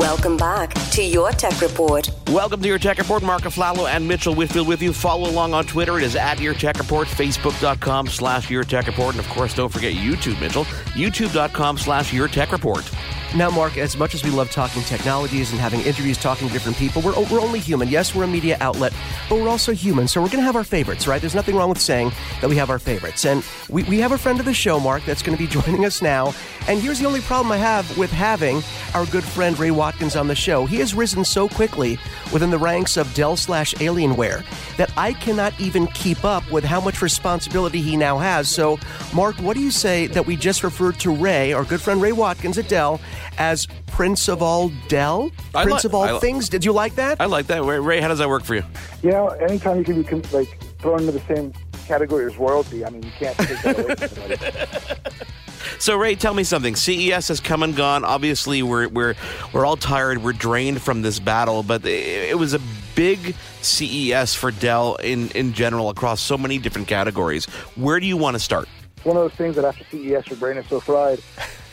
Welcome 0.00 0.38
back 0.38 0.72
to 0.92 1.02
your 1.02 1.30
Tech 1.30 1.60
Report. 1.60 2.08
Welcome 2.28 2.62
to 2.62 2.66
your 2.66 2.78
Tech 2.78 2.96
Report. 2.96 3.22
Mark 3.22 3.42
Aflalo 3.42 3.86
and 3.86 4.08
Mitchell 4.08 4.34
Whitfield 4.34 4.66
with 4.66 4.80
you. 4.80 4.94
Follow 4.94 5.28
along 5.28 5.52
on 5.52 5.66
Twitter. 5.66 5.98
It 5.98 6.04
is 6.04 6.16
at 6.16 6.40
your 6.40 6.54
Tech 6.54 6.78
Report, 6.78 7.06
Facebook.com 7.06 8.06
slash 8.06 8.48
your 8.48 8.64
Tech 8.64 8.86
Report. 8.86 9.14
And 9.14 9.22
of 9.22 9.28
course, 9.28 9.54
don't 9.54 9.68
forget 9.68 9.92
YouTube, 9.92 10.40
Mitchell. 10.40 10.64
YouTube.com 10.94 11.76
slash 11.76 12.14
your 12.14 12.28
Tech 12.28 12.50
Report. 12.50 12.90
Now, 13.36 13.48
Mark, 13.48 13.76
as 13.76 13.96
much 13.96 14.14
as 14.14 14.24
we 14.24 14.30
love 14.30 14.50
talking 14.50 14.82
technologies 14.82 15.52
and 15.52 15.60
having 15.60 15.80
interviews 15.82 16.18
talking 16.18 16.48
to 16.48 16.52
different 16.52 16.76
people, 16.76 17.00
we're, 17.00 17.14
we're 17.30 17.40
only 17.40 17.60
human. 17.60 17.86
Yes, 17.86 18.12
we're 18.12 18.24
a 18.24 18.26
media 18.26 18.56
outlet, 18.60 18.92
but 19.28 19.36
we're 19.36 19.48
also 19.48 19.72
human. 19.72 20.08
So 20.08 20.20
we're 20.20 20.28
going 20.28 20.40
to 20.40 20.44
have 20.44 20.56
our 20.56 20.64
favorites, 20.64 21.06
right? 21.06 21.20
There's 21.20 21.34
nothing 21.34 21.54
wrong 21.54 21.68
with 21.68 21.80
saying 21.80 22.10
that 22.40 22.50
we 22.50 22.56
have 22.56 22.70
our 22.70 22.80
favorites. 22.80 23.24
And 23.24 23.44
we, 23.68 23.84
we 23.84 23.98
have 23.98 24.10
a 24.10 24.18
friend 24.18 24.40
of 24.40 24.46
the 24.46 24.54
show, 24.54 24.80
Mark, 24.80 25.04
that's 25.04 25.22
going 25.22 25.36
to 25.36 25.42
be 25.42 25.48
joining 25.60 25.84
us 25.84 26.02
now. 26.02 26.34
And 26.66 26.80
here's 26.80 26.98
the 26.98 27.06
only 27.06 27.20
problem 27.20 27.52
I 27.52 27.58
have 27.58 27.96
with 27.96 28.10
having 28.10 28.62
our 28.94 29.06
good 29.06 29.22
friend 29.22 29.56
Ray 29.58 29.70
Watkins 29.90 30.14
on 30.14 30.28
the 30.28 30.36
show. 30.36 30.66
He 30.66 30.76
has 30.76 30.94
risen 30.94 31.24
so 31.24 31.48
quickly 31.48 31.98
within 32.32 32.52
the 32.52 32.58
ranks 32.58 32.96
of 32.96 33.12
Dell 33.12 33.36
slash 33.36 33.74
Alienware 33.74 34.44
that 34.76 34.92
I 34.96 35.12
cannot 35.12 35.52
even 35.58 35.88
keep 35.88 36.24
up 36.24 36.48
with 36.52 36.62
how 36.62 36.80
much 36.80 37.02
responsibility 37.02 37.80
he 37.82 37.96
now 37.96 38.16
has. 38.16 38.48
So, 38.48 38.78
Mark, 39.12 39.34
what 39.38 39.56
do 39.56 39.60
you 39.60 39.72
say 39.72 40.06
that 40.06 40.24
we 40.26 40.36
just 40.36 40.62
referred 40.62 41.00
to 41.00 41.12
Ray, 41.12 41.52
our 41.52 41.64
good 41.64 41.80
friend 41.80 42.00
Ray 42.00 42.12
Watkins 42.12 42.56
at 42.56 42.68
Dell, 42.68 43.00
as 43.36 43.66
Prince 43.88 44.28
of 44.28 44.42
all 44.44 44.70
Dell? 44.86 45.32
I 45.56 45.64
Prince 45.64 45.82
li- 45.82 45.88
of 45.88 45.94
all 45.96 46.02
I 46.04 46.12
li- 46.12 46.20
things? 46.20 46.48
Did 46.48 46.64
you 46.64 46.70
like 46.70 46.94
that? 46.94 47.20
I 47.20 47.26
like 47.26 47.48
that. 47.48 47.64
Ray, 47.64 47.80
Ray, 47.80 48.00
how 48.00 48.06
does 48.06 48.20
that 48.20 48.28
work 48.28 48.44
for 48.44 48.54
you? 48.54 48.62
You 49.02 49.10
know, 49.10 49.26
anytime 49.26 49.78
you 49.78 50.04
can 50.04 50.20
be 50.20 50.28
like 50.28 50.56
thrown 50.78 51.00
into 51.00 51.10
the 51.10 51.34
same 51.34 51.52
category 51.88 52.26
as 52.26 52.36
royalty, 52.38 52.84
I 52.84 52.90
mean, 52.90 53.02
you 53.02 53.10
can't 53.18 53.36
take 53.38 53.60
that 53.62 53.76
away 53.80 53.94
from 53.96 54.08
somebody. 54.08 55.24
So, 55.78 55.96
Ray, 55.96 56.14
tell 56.14 56.34
me 56.34 56.44
something. 56.44 56.76
CES 56.76 57.28
has 57.28 57.40
come 57.40 57.62
and 57.62 57.74
gone. 57.74 58.04
Obviously, 58.04 58.62
we're 58.62 58.88
we're 58.88 59.14
we're 59.52 59.64
all 59.64 59.76
tired. 59.76 60.22
We're 60.22 60.32
drained 60.32 60.82
from 60.82 61.02
this 61.02 61.18
battle, 61.18 61.62
but 61.62 61.84
it, 61.84 62.30
it 62.30 62.38
was 62.38 62.54
a 62.54 62.60
big 62.94 63.34
CES 63.62 64.34
for 64.34 64.50
Dell 64.50 64.96
in 64.96 65.30
in 65.30 65.52
general 65.52 65.88
across 65.90 66.20
so 66.20 66.36
many 66.36 66.58
different 66.58 66.88
categories. 66.88 67.46
Where 67.76 68.00
do 68.00 68.06
you 68.06 68.16
want 68.16 68.34
to 68.34 68.40
start? 68.40 68.68
One 69.04 69.16
of 69.16 69.22
those 69.22 69.32
things 69.32 69.56
that 69.56 69.64
after 69.64 69.84
CES, 69.84 70.28
your 70.28 70.38
brain 70.38 70.58
is 70.58 70.66
so 70.66 70.80
fried. 70.80 71.20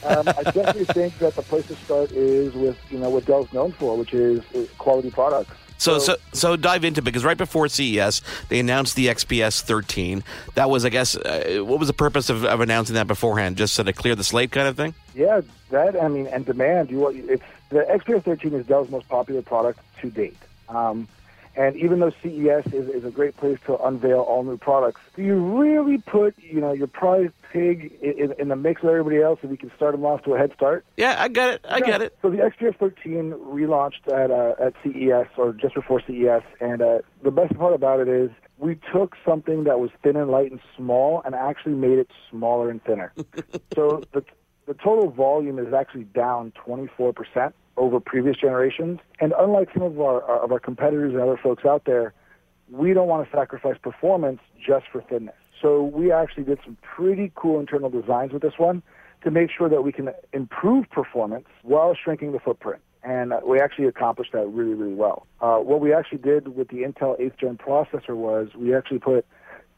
Um, 0.04 0.28
I 0.30 0.44
definitely 0.44 0.86
think 0.94 1.18
that 1.20 1.36
the 1.36 1.42
place 1.42 1.68
to 1.68 1.76
start 1.76 2.12
is 2.12 2.54
with 2.54 2.78
you 2.90 3.00
know 3.00 3.10
what 3.10 3.26
Dell's 3.26 3.52
known 3.52 3.74
for, 3.74 3.98
which 3.98 4.14
is, 4.14 4.42
is 4.54 4.70
quality 4.78 5.12
products. 5.12 5.52
So, 5.78 6.00
so, 6.00 6.16
so 6.34 6.56
dive 6.56 6.84
into 6.84 7.02
because 7.02 7.24
right 7.24 7.38
before 7.38 7.68
CES, 7.68 8.22
they 8.50 8.60
announced 8.60 8.96
the 8.96 9.08
XPS 9.08 9.62
13. 9.62 10.24
That 10.56 10.70
was, 10.70 10.86
I 10.86 10.90
guess, 10.90 11.16
uh, 11.16 11.60
what 11.62 11.80
was 11.80 11.88
the 11.88 11.94
purpose 11.94 12.30
of, 12.30 12.46
of 12.46 12.62
announcing 12.62 12.96
that 12.96 13.08
beforehand? 13.08 13.58
Just 13.58 13.76
so 13.76 13.84
to 13.84 13.94
clear 13.94 14.16
the 14.16 14.24
slate, 14.24 14.52
kind 14.52 14.68
of 14.68 14.76
thing. 14.76 14.94
Yeah, 15.16 15.42
that 15.70 16.02
I 16.02 16.08
mean, 16.08 16.28
and 16.28 16.46
demand. 16.46 16.90
You 16.90 17.08
it's 17.08 17.44
the 17.70 17.80
XPS 17.80 18.24
13 18.24 18.54
is 18.54 18.66
Dell's 18.66 18.90
most 18.90 19.08
popular 19.10 19.42
product 19.42 19.80
to 20.02 20.10
date. 20.10 20.38
Um, 20.70 21.08
and 21.58 21.76
even 21.76 22.00
though 22.00 22.12
CES 22.22 22.72
is, 22.74 22.88
is 22.88 23.04
a 23.04 23.12
great 23.12 23.36
place 23.36 23.58
to 23.66 23.78
unveil 23.78 24.20
all 24.20 24.44
new 24.44 24.58
products, 24.58 25.02
do 25.16 25.24
you 25.24 25.36
really 25.36 25.98
put 25.98 26.36
you 26.40 26.62
know 26.62 26.72
your 26.72 26.88
prized 26.88 27.34
pig 27.52 27.92
in, 28.02 28.34
in 28.38 28.50
the 28.50 28.56
mix 28.56 28.82
with 28.82 28.92
everybody 28.92 29.22
else, 29.22 29.40
so 29.42 29.50
you 29.50 29.58
can 29.58 29.72
start 29.76 29.94
them 29.94 30.06
off 30.06 30.24
to 30.24 30.36
a 30.36 30.38
head 30.38 30.54
start? 30.54 30.86
Yeah, 30.96 31.16
I 31.18 31.28
get 31.28 31.56
it. 31.56 31.66
I 31.68 31.82
get 31.82 32.02
it. 32.02 32.18
So 32.22 32.30
the 32.30 32.38
XPS 32.38 32.78
13 32.78 33.32
relaunched 33.32 34.08
at 34.08 34.32
uh, 34.32 34.54
at 34.64 34.74
CES 34.84 35.28
or 35.38 35.54
just 35.54 35.74
before 35.74 36.02
CES, 36.06 36.44
and 36.62 36.82
uh, 36.82 37.00
the 37.24 37.32
best 37.32 37.58
part 37.58 37.74
about 37.74 38.00
it 38.00 38.08
is 38.08 38.30
we 38.60 38.80
took 38.92 39.16
something 39.26 39.66
that 39.66 39.80
was 39.80 39.92
thin 40.04 40.16
and 40.16 40.30
light 40.30 40.52
and 40.52 40.60
small 40.76 41.22
and 41.26 41.36
actually 41.36 41.74
made 41.74 42.00
it 42.00 42.10
smaller 42.30 42.70
and 42.70 42.84
thinner. 42.84 43.14
so 43.76 44.04
the 44.14 44.24
the 44.68 44.74
total 44.74 45.10
volume 45.10 45.58
is 45.58 45.74
actually 45.74 46.04
down 46.04 46.52
24 46.64 47.14
percent 47.14 47.56
over 47.78 48.00
previous 48.00 48.38
generations, 48.38 49.00
and 49.20 49.34
unlike 49.40 49.70
some 49.74 49.84
of 49.84 50.00
our 50.00 50.22
of 50.22 50.52
our 50.52 50.60
competitors 50.60 51.14
and 51.14 51.22
other 51.22 51.40
folks 51.42 51.66
out 51.66 51.86
there, 51.86 52.14
we 52.70 52.94
don't 52.94 53.08
want 53.08 53.30
to 53.30 53.36
sacrifice 53.36 53.78
performance 53.82 54.40
just 54.64 54.86
for 54.92 55.02
thinness. 55.02 55.36
So 55.62 55.84
we 55.84 56.12
actually 56.12 56.44
did 56.44 56.60
some 56.64 56.78
pretty 56.82 57.32
cool 57.36 57.60
internal 57.60 57.90
designs 57.90 58.32
with 58.34 58.42
this 58.42 58.58
one 58.58 58.84
to 59.24 59.32
make 59.32 59.50
sure 59.50 59.70
that 59.70 59.82
we 59.82 59.92
can 59.92 60.10
improve 60.34 60.90
performance 60.90 61.48
while 61.64 61.96
shrinking 61.96 62.32
the 62.34 62.40
footprint. 62.40 62.82
And 63.04 63.34
uh, 63.34 63.40
we 63.46 63.60
actually 63.60 63.88
accomplished 63.88 64.34
that 64.34 64.48
really, 64.48 64.74
really 64.74 64.94
well. 64.94 65.26
Uh, 65.42 65.58
what 65.58 65.80
we 65.80 65.94
actually 65.94 66.20
did 66.20 66.50
with 66.56 66.68
the 66.68 66.78
Intel 66.78 67.20
8th 67.20 67.40
gen 67.40 67.58
processor 67.58 68.16
was 68.16 68.50
we 68.56 68.76
actually 68.76 69.00
put 69.00 69.26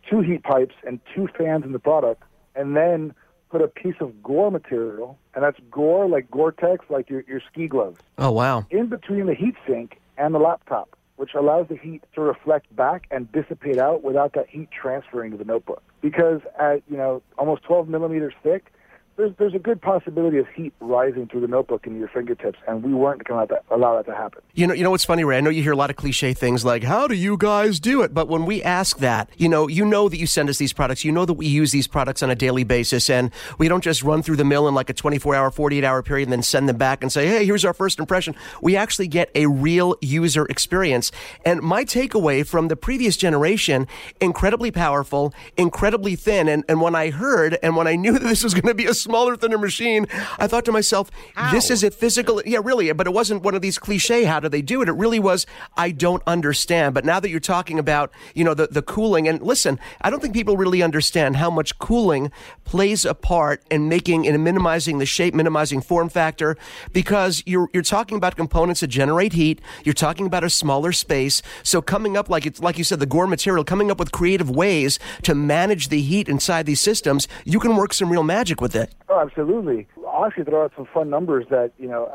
two 0.09 0.21
heat 0.21 0.43
pipes 0.43 0.75
and 0.85 0.99
two 1.15 1.27
fans 1.37 1.63
in 1.63 1.71
the 1.71 1.79
product, 1.79 2.23
and 2.55 2.75
then 2.75 3.13
put 3.49 3.61
a 3.61 3.67
piece 3.67 3.95
of 3.99 4.21
Gore 4.21 4.51
material, 4.51 5.17
and 5.33 5.43
that's 5.43 5.57
Gore 5.71 6.07
like 6.07 6.29
Gore-Tex, 6.31 6.85
like 6.89 7.09
your, 7.09 7.23
your 7.27 7.41
ski 7.51 7.67
gloves, 7.67 7.99
Oh, 8.17 8.31
wow. 8.31 8.65
in 8.69 8.87
between 8.87 9.25
the 9.25 9.33
heatsink 9.35 9.93
and 10.17 10.33
the 10.35 10.39
laptop, 10.39 10.95
which 11.15 11.33
allows 11.33 11.67
the 11.67 11.75
heat 11.75 12.03
to 12.15 12.21
reflect 12.21 12.73
back 12.75 13.07
and 13.11 13.31
dissipate 13.31 13.77
out 13.77 14.03
without 14.03 14.33
that 14.33 14.47
heat 14.49 14.69
transferring 14.71 15.31
to 15.31 15.37
the 15.37 15.45
notebook. 15.45 15.81
Because 16.01 16.41
at 16.59 16.81
you 16.89 16.95
know 16.97 17.21
almost 17.37 17.63
12 17.63 17.89
millimeters 17.89 18.33
thick, 18.43 18.71
there's 19.19 19.33
there's 19.37 19.53
a 19.53 19.59
good 19.59 19.81
possibility 19.81 20.37
of 20.37 20.47
heat 20.47 20.73
rising 20.79 21.27
through 21.27 21.41
the 21.41 21.47
notebook 21.47 21.85
into 21.85 21.99
your 21.99 22.07
fingertips, 22.07 22.57
and 22.67 22.81
we 22.81 22.93
weren't 22.93 23.25
going 23.25 23.47
to 23.49 23.61
allow 23.69 23.97
that 23.97 24.05
to 24.05 24.15
happen. 24.15 24.41
You 24.53 24.65
know, 24.65 24.73
you 24.73 24.81
know 24.81 24.91
what's 24.91 25.03
funny, 25.03 25.25
Ray? 25.25 25.37
I 25.37 25.41
know 25.41 25.49
you 25.49 25.61
hear 25.61 25.73
a 25.73 25.77
lot 25.77 25.89
of 25.89 25.97
cliche 25.97 26.33
things 26.33 26.63
like 26.63 26.83
"How 26.83 27.05
do 27.05 27.15
you 27.15 27.35
guys 27.35 27.81
do 27.81 28.01
it?" 28.01 28.13
But 28.13 28.29
when 28.29 28.45
we 28.45 28.63
ask 28.63 28.99
that, 28.99 29.29
you 29.37 29.49
know, 29.49 29.67
you 29.67 29.83
know 29.83 30.07
that 30.07 30.17
you 30.17 30.25
send 30.25 30.49
us 30.49 30.57
these 30.57 30.71
products. 30.71 31.03
You 31.03 31.11
know 31.11 31.25
that 31.25 31.33
we 31.33 31.47
use 31.47 31.71
these 31.71 31.85
products 31.85 32.23
on 32.23 32.29
a 32.29 32.35
daily 32.35 32.63
basis, 32.63 33.09
and 33.09 33.29
we 33.57 33.67
don't 33.67 33.83
just 33.83 34.03
run 34.03 34.23
through 34.23 34.37
the 34.37 34.45
mill 34.45 34.67
in 34.69 34.73
like 34.73 34.89
a 34.89 34.93
24-hour, 34.93 35.51
48-hour 35.51 36.01
period 36.03 36.27
and 36.27 36.33
then 36.33 36.41
send 36.41 36.69
them 36.69 36.77
back 36.77 37.03
and 37.03 37.11
say, 37.11 37.27
"Hey, 37.27 37.45
here's 37.45 37.65
our 37.65 37.73
first 37.73 37.99
impression." 37.99 38.35
We 38.61 38.77
actually 38.77 39.09
get 39.09 39.29
a 39.35 39.47
real 39.47 39.97
user 40.01 40.45
experience. 40.45 41.11
And 41.45 41.61
my 41.61 41.83
takeaway 41.83 42.47
from 42.47 42.69
the 42.69 42.77
previous 42.77 43.17
generation: 43.17 43.85
incredibly 44.21 44.71
powerful, 44.71 45.33
incredibly 45.57 46.15
thin. 46.15 46.47
And 46.47 46.63
and 46.69 46.79
when 46.79 46.95
I 46.95 47.09
heard 47.09 47.57
and 47.61 47.75
when 47.75 47.85
I 47.85 47.97
knew 47.97 48.13
that 48.17 48.23
this 48.23 48.45
was 48.45 48.53
going 48.53 48.67
to 48.67 48.73
be 48.73 48.85
a 48.85 48.93
smaller, 49.09 49.35
thinner 49.35 49.57
machine, 49.57 50.05
I 50.37 50.45
thought 50.45 50.65
to 50.65 50.71
myself, 50.71 51.09
"This 51.51 51.71
is 51.71 51.83
a 51.83 51.89
physical." 51.89 52.43
Yeah, 52.45 52.59
really. 52.63 52.91
But 52.91 53.07
it 53.07 53.13
wasn't 53.13 53.41
one 53.41 53.55
of 53.55 53.61
these 53.63 53.79
cliche. 53.79 54.25
How 54.25 54.39
do 54.39 54.49
they 54.49 54.61
do 54.61 54.83
it? 54.83 54.89
It 54.89 54.93
really 54.93 55.19
was. 55.19 55.47
I 55.75 55.89
don't 55.89 56.21
understand. 56.27 56.93
But 56.93 57.05
now 57.05 57.19
that 57.19 57.29
you're 57.29 57.39
talking 57.39 57.79
about, 57.79 58.11
you 58.35 58.43
know, 58.43 58.53
the 58.53 58.67
the 58.67 58.83
cooling, 58.83 59.27
and 59.27 59.41
listen, 59.41 59.79
I 60.01 60.11
don't 60.11 60.21
think 60.21 60.35
people 60.35 60.57
really 60.57 60.83
understand 60.83 61.37
how 61.37 61.49
much 61.49 61.79
cooling 61.79 62.31
plays 62.65 63.03
a 63.03 63.15
part 63.15 63.63
in 63.71 63.89
making 63.89 64.27
and 64.27 64.43
minimizing 64.43 64.99
the 64.99 65.07
shape, 65.07 65.33
minimizing 65.33 65.81
form 65.81 66.07
factor, 66.07 66.55
because 66.93 67.41
you're 67.47 67.67
you're 67.73 67.81
talking 67.81 68.15
about 68.17 68.35
components 68.35 68.81
that 68.81 68.87
generate 68.87 69.33
heat. 69.33 69.59
You're 69.83 69.93
talking 69.93 70.27
about 70.27 70.43
a 70.43 70.51
smaller 70.51 70.91
space. 70.91 71.41
So 71.63 71.81
coming 71.81 72.15
up 72.15 72.29
like 72.29 72.45
it's 72.45 72.59
like 72.59 72.77
you 72.77 72.83
said, 72.83 72.99
the 72.99 73.07
Gore 73.07 73.25
material, 73.25 73.63
coming 73.63 73.89
up 73.89 73.97
with 73.97 74.11
creative 74.11 74.51
ways 74.51 74.99
to 75.23 75.33
manage 75.33 75.89
the 75.89 76.01
heat 76.01 76.29
inside 76.29 76.67
these 76.67 76.79
systems, 76.79 77.27
you 77.43 77.59
can 77.59 77.75
work 77.75 77.91
some 77.93 78.11
real 78.11 78.23
magic 78.23 78.61
with 78.61 78.75
it. 78.75 78.88
Oh, 79.09 79.19
absolutely. 79.19 79.87
I'll 80.07 80.25
actually 80.25 80.43
throw 80.45 80.63
out 80.63 80.71
some 80.75 80.87
fun 80.93 81.09
numbers 81.09 81.45
that, 81.49 81.71
you 81.77 81.87
know, 81.87 82.05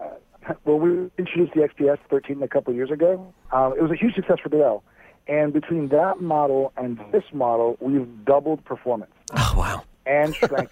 uh, 0.49 0.53
when 0.65 0.81
we 0.81 1.11
introduced 1.19 1.55
the 1.55 1.61
XPS 1.63 1.99
13 2.11 2.43
a 2.43 2.49
couple 2.49 2.71
of 2.71 2.77
years 2.77 2.91
ago, 2.91 3.33
um, 3.53 3.73
it 3.77 3.83
was 3.83 3.91
a 3.91 3.97
huge 3.97 4.15
success 4.15 4.39
for 4.43 4.49
Dell. 4.49 4.83
And 5.27 5.53
between 5.53 5.89
that 5.89 6.21
model 6.21 6.73
and 6.77 7.01
this 7.11 7.25
model, 7.33 7.77
we've 7.81 8.07
doubled 8.27 8.63
performance 8.65 9.11
Oh 9.35 9.55
wow. 9.57 9.83
and 10.07 10.37
footprint. 10.37 10.71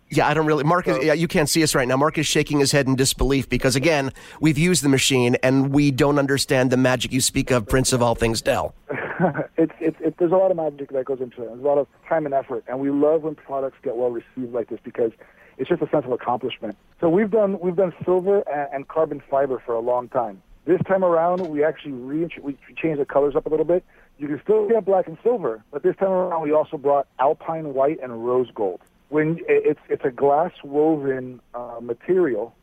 Yeah, 0.10 0.28
I 0.28 0.34
don't 0.34 0.46
really. 0.46 0.62
Mark 0.64 0.86
is. 0.86 1.02
Yeah, 1.02 1.14
you 1.14 1.26
can't 1.26 1.48
see 1.48 1.62
us 1.64 1.74
right 1.74 1.88
now. 1.88 1.96
Mark 1.96 2.16
is 2.16 2.26
shaking 2.26 2.60
his 2.60 2.70
head 2.72 2.86
in 2.86 2.94
disbelief 2.94 3.48
because 3.48 3.74
again, 3.74 4.12
we've 4.40 4.56
used 4.58 4.84
the 4.84 4.88
machine 4.88 5.36
and 5.42 5.72
we 5.72 5.90
don't 5.90 6.18
understand 6.18 6.70
the 6.70 6.76
magic 6.76 7.10
you 7.12 7.20
speak 7.20 7.50
of, 7.50 7.66
Prince 7.66 7.92
of 7.92 8.02
all 8.02 8.14
things, 8.14 8.40
Dell. 8.42 8.74
it's, 9.56 9.72
it's, 9.80 9.96
it, 10.00 10.16
there's 10.18 10.32
a 10.32 10.36
lot 10.36 10.50
of 10.50 10.56
magic 10.56 10.90
that 10.90 11.04
goes 11.04 11.20
into 11.20 11.42
it. 11.42 11.46
There's 11.46 11.60
a 11.60 11.66
lot 11.66 11.78
of 11.78 11.86
time 12.08 12.26
and 12.26 12.34
effort, 12.34 12.64
and 12.68 12.80
we 12.80 12.90
love 12.90 13.22
when 13.22 13.34
products 13.34 13.78
get 13.82 13.96
well 13.96 14.10
received 14.10 14.52
like 14.52 14.68
this 14.68 14.80
because 14.82 15.12
it's 15.58 15.68
just 15.68 15.82
a 15.82 15.88
sense 15.88 16.04
of 16.04 16.12
accomplishment. 16.12 16.76
So 17.00 17.08
we've 17.08 17.30
done 17.30 17.58
we've 17.60 17.76
done 17.76 17.92
silver 18.04 18.40
and, 18.48 18.68
and 18.72 18.88
carbon 18.88 19.22
fiber 19.30 19.62
for 19.64 19.74
a 19.74 19.80
long 19.80 20.08
time. 20.08 20.42
This 20.66 20.80
time 20.86 21.04
around, 21.04 21.48
we 21.48 21.64
actually 21.64 21.92
re- 21.92 22.28
we 22.42 22.56
changed 22.76 23.00
the 23.00 23.04
colors 23.04 23.36
up 23.36 23.46
a 23.46 23.48
little 23.48 23.64
bit. 23.64 23.84
You 24.18 24.28
can 24.28 24.40
still 24.42 24.68
get 24.68 24.84
black 24.84 25.06
and 25.06 25.16
silver, 25.22 25.62
but 25.70 25.82
this 25.82 25.96
time 25.96 26.10
around, 26.10 26.42
we 26.42 26.52
also 26.52 26.76
brought 26.76 27.06
alpine 27.18 27.74
white 27.74 28.00
and 28.02 28.26
rose 28.26 28.48
gold. 28.54 28.80
When 29.08 29.38
it's 29.48 29.80
it's 29.88 30.04
a 30.04 30.10
glass 30.10 30.52
woven 30.64 31.40
uh, 31.54 31.78
material 31.80 32.54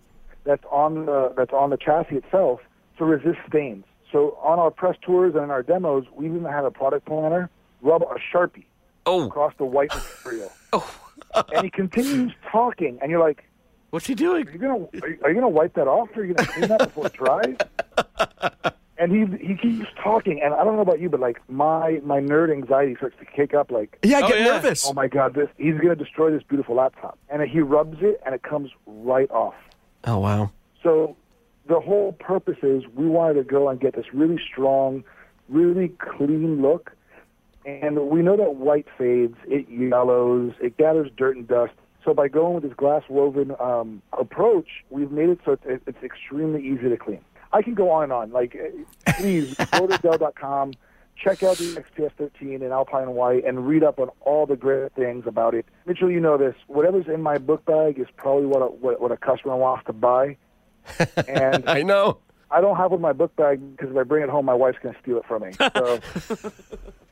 that's 0.44 0.64
on 0.70 1.06
the 1.06 1.34
that's 1.36 1.54
on 1.54 1.70
the 1.70 1.78
chassis 1.78 2.16
itself 2.18 2.60
to 2.98 3.06
resist 3.06 3.40
stains. 3.48 3.86
So 4.14 4.38
on 4.42 4.60
our 4.60 4.72
press 4.72 4.96
tours 5.02 5.34
and 5.36 5.44
in 5.44 5.52
our 5.52 5.64
demos, 5.64 6.06
we 6.16 6.28
even 6.28 6.46
had 6.46 6.64
a 6.64 6.72
product 6.72 7.06
planner 7.08 7.50
rub 7.82 8.04
a 8.04 8.16
sharpie 8.34 8.64
Oh, 9.06 9.26
across 9.26 9.54
the 9.58 9.66
white 9.66 9.92
material. 9.94 10.52
Oh. 10.72 10.90
and 11.54 11.64
he 11.64 11.70
continues 11.70 12.32
talking, 12.52 12.98
and 13.02 13.12
you're 13.12 13.20
like, 13.20 13.44
what's 13.92 14.08
he 14.08 14.16
doing? 14.16 14.48
"Are 14.48 14.52
you 14.52 14.58
gonna 14.58 14.88
are 15.04 15.10
you, 15.10 15.20
are 15.24 15.30
you 15.30 15.36
gonna 15.36 15.50
wipe 15.50 15.74
that 15.76 15.88
off? 15.88 16.10
Or 16.16 16.22
are 16.22 16.26
you 16.26 16.34
gonna 16.34 16.48
clean 16.50 16.70
that 16.70 16.80
before 16.80 17.08
it 17.08 17.14
dries?" 17.14 17.58
And 19.00 19.12
he 19.12 19.46
he 19.46 19.56
keeps 19.56 19.88
talking, 20.02 20.40
and 20.42 20.54
I 20.54 20.64
don't 20.64 20.76
know 20.76 20.82
about 20.82 21.00
you, 21.02 21.10
but 21.10 21.20
like 21.20 21.42
my 21.50 22.00
my 22.06 22.20
nerd 22.22 22.52
anxiety 22.52 22.96
starts 22.96 23.18
to 23.20 23.26
kick 23.26 23.54
up. 23.54 23.70
Like, 23.72 23.98
Yeah, 24.04 24.20
I 24.20 24.22
Oh, 24.24 24.28
get 24.30 24.40
yeah. 24.40 24.46
nervous. 24.46 24.88
oh 24.88 24.94
my 24.94 25.08
god, 25.08 25.34
this 25.34 25.50
he's 25.58 25.76
gonna 25.76 25.96
destroy 25.96 26.32
this 26.32 26.44
beautiful 26.44 26.76
laptop. 26.76 27.18
And 27.30 27.42
he 27.42 27.60
rubs 27.60 27.98
it, 28.02 28.22
and 28.26 28.34
it 28.34 28.44
comes 28.44 28.70
right 28.86 29.30
off. 29.32 29.56
Oh 30.06 30.20
wow. 30.20 30.52
So 30.84 31.16
the 31.68 31.80
whole 31.80 32.14
purpose 32.14 32.58
is 32.62 32.84
we 32.94 33.08
wanted 33.08 33.36
to 33.36 33.44
go 33.44 33.70
and 33.70 33.80
get 33.80 33.96
this 33.96 34.14
really 34.14 34.40
strong, 34.52 35.04
really 35.50 35.90
clean 35.90 36.62
look. 36.62 36.92
And 37.66 38.10
we 38.10 38.22
know 38.22 38.36
that 38.36 38.56
white 38.56 38.88
fades, 38.98 39.38
it 39.48 39.70
yellows, 39.70 40.54
it 40.62 40.78
gathers 40.78 41.10
dirt 41.16 41.38
and 41.38 41.48
dust. 41.48 41.74
So 42.04 42.14
by 42.14 42.28
going 42.28 42.56
with 42.56 42.64
this 42.64 42.74
glass 42.74 43.04
woven 43.08 43.56
um, 43.60 44.02
approach, 44.12 44.68
we've 44.90 45.12
made 45.12 45.30
it 45.30 45.40
so 45.46 45.58
it's, 45.64 45.84
it's 45.88 46.04
extremely 46.04 46.62
easy 46.66 46.90
to 46.90 46.98
clean. 46.98 47.22
I 47.54 47.62
can 47.62 47.76
go 47.76 47.92
on 47.92 48.04
and 48.04 48.12
on. 48.12 48.32
Like, 48.32 48.58
uh, 48.58 49.14
please 49.14 49.54
go 49.72 49.88
to 49.88 49.98
Dell.com, 50.00 50.74
check 51.16 51.44
out 51.44 51.58
the 51.58 51.82
XPS 51.98 52.12
13 52.18 52.62
in 52.62 52.72
Alpine 52.74 53.12
White, 53.12 53.46
and 53.46 53.66
read 53.66 53.84
up 53.84 54.00
on 54.00 54.10
all 54.22 54.46
the 54.46 54.58
great 54.58 54.92
things 54.94 55.26
about 55.26 55.54
it. 55.54 55.66
Mitchell, 55.86 56.12
you 56.12 56.20
know 56.20 56.38
this. 56.38 56.56
Whatever's 56.68 57.08
in 57.08 57.22
my 57.22 57.38
book 57.38 57.64
bag 57.64 57.98
is 58.00 58.08
probably 58.18 58.48
what 58.48 58.62
a, 58.62 58.66
what, 58.66 59.00
what 59.00 59.12
a 59.14 59.18
customer 59.18 59.56
wants 59.56 59.86
to 59.86 59.94
buy. 59.94 60.36
And 61.28 61.68
I 61.70 61.82
know. 61.84 62.20
I 62.52 62.62
don't 62.62 62.78
have 62.78 62.92
it 62.92 62.96
in 62.96 63.02
my 63.02 63.14
book 63.14 63.36
bag 63.36 63.60
because 63.76 63.90
if 63.92 63.98
I 63.98 64.04
bring 64.04 64.24
it 64.24 64.30
home, 64.30 64.46
my 64.46 64.54
wife's 64.54 64.78
going 64.84 64.94
to 64.94 65.02
steal 65.02 65.18
it 65.18 65.26
from 65.26 65.42
me. 65.44 65.52
So, 65.74 66.00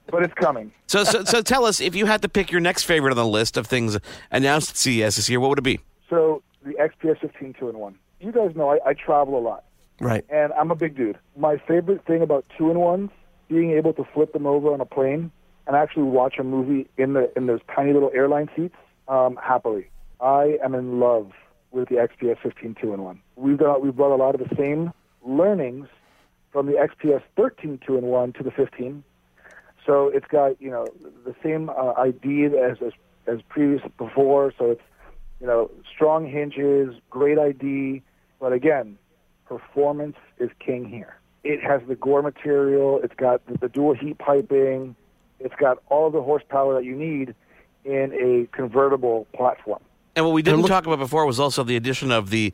but 0.08 0.24
it's 0.24 0.34
coming. 0.34 0.72
So, 0.88 1.04
so, 1.04 1.24
so 1.24 1.42
tell 1.42 1.64
us 1.66 1.80
if 1.80 1.96
you 1.96 2.06
had 2.06 2.22
to 2.24 2.30
pick 2.30 2.52
your 2.52 2.60
next 2.60 2.84
favorite 2.84 3.12
on 3.12 3.18
the 3.18 3.26
list 3.26 3.56
of 3.56 3.66
things 3.68 3.98
announced 4.30 4.72
at 4.72 4.78
CES 4.78 5.16
this 5.16 5.30
year, 5.30 5.40
what 5.40 5.50
would 5.50 5.60
it 5.60 5.64
be? 5.64 5.80
So 6.10 6.44
the 6.66 6.74
XPS 6.74 7.22
15 7.22 7.54
two 7.60 7.70
in 7.70 7.78
one. 7.80 7.96
You 8.20 8.32
guys 8.32 8.56
know 8.56 8.70
I, 8.72 8.80
I 8.90 8.94
travel 8.94 9.38
a 9.38 9.42
lot, 9.42 9.64
Right. 10.00 10.26
and 10.30 10.52
I'm 10.54 10.70
a 10.70 10.76
big 10.76 10.96
dude. 10.96 11.18
My 11.38 11.58
favorite 11.66 12.06
thing 12.06 12.22
about 12.22 12.46
two 12.58 12.70
in 12.70 12.80
ones, 12.80 13.10
being 13.48 13.72
able 13.72 13.94
to 13.94 14.04
flip 14.14 14.34
them 14.34 14.46
over 14.46 14.74
on 14.74 14.82
a 14.82 14.86
plane 14.86 15.32
and 15.66 15.76
actually 15.76 16.04
watch 16.04 16.38
a 16.40 16.44
movie 16.44 16.88
in 16.98 17.14
the 17.14 17.32
in 17.38 17.46
those 17.48 17.62
tiny 17.74 17.94
little 17.94 18.12
airline 18.14 18.50
seats 18.56 18.76
um, 19.08 19.40
happily. 19.42 19.90
I 20.20 20.58
am 20.64 20.76
in 20.76 21.00
love 21.00 21.32
with 21.72 21.90
the 21.90 21.96
XPS 21.96 22.38
15 22.42 22.76
two 22.82 22.94
in 22.94 23.02
one. 23.02 23.22
We've 23.36 23.58
got 23.58 23.82
we've 23.82 23.96
brought 23.96 24.14
a 24.14 24.22
lot 24.22 24.36
of 24.36 24.48
the 24.48 24.56
same 24.56 24.92
learnings 25.26 25.88
from 26.52 26.66
the 26.66 26.74
XPS 26.74 27.24
13 27.36 27.80
two 27.86 27.98
in 27.98 28.06
one 28.06 28.34
to 28.34 28.44
the 28.44 28.52
15. 28.52 29.04
So 29.86 30.08
it's 30.10 30.28
got 30.28 30.62
you 30.62 30.70
know 30.70 30.88
the 31.26 31.36
same 31.44 31.70
uh, 31.70 31.94
ID 31.98 32.46
as, 32.46 32.78
as 32.86 32.94
as 33.28 33.40
previous 33.50 33.82
before. 33.98 34.54
So 34.58 34.72
it's 34.72 34.82
you 35.40 35.48
know 35.48 35.72
strong 35.94 36.30
hinges, 36.30 36.96
great 37.10 37.40
ID, 37.40 38.04
but 38.40 38.54
again, 38.54 38.98
performance 39.46 40.18
is 40.40 40.50
king 40.60 40.86
here. 40.86 41.16
It 41.44 41.62
has 41.64 41.82
the 41.88 41.96
Gore 41.96 42.22
material. 42.22 43.00
It's 43.04 43.16
got 43.16 43.46
the, 43.48 43.58
the 43.58 43.70
dual 43.70 43.96
heat 43.96 44.20
piping. 44.20 44.96
It's 45.40 45.56
got 45.56 45.80
all 45.90 46.12
the 46.12 46.22
horsepower 46.22 46.76
that 46.76 46.86
you 46.86 46.96
need 46.96 47.34
in 47.84 48.14
a 48.14 48.56
convertible 48.56 49.26
platform. 49.34 49.82
And 50.16 50.26
what 50.26 50.34
we 50.34 50.42
didn't 50.42 50.62
look- 50.62 50.70
talk 50.70 50.86
about 50.86 51.00
before 51.00 51.26
was 51.26 51.40
also 51.40 51.64
the 51.64 51.76
addition 51.76 52.12
of 52.12 52.30
the 52.30 52.54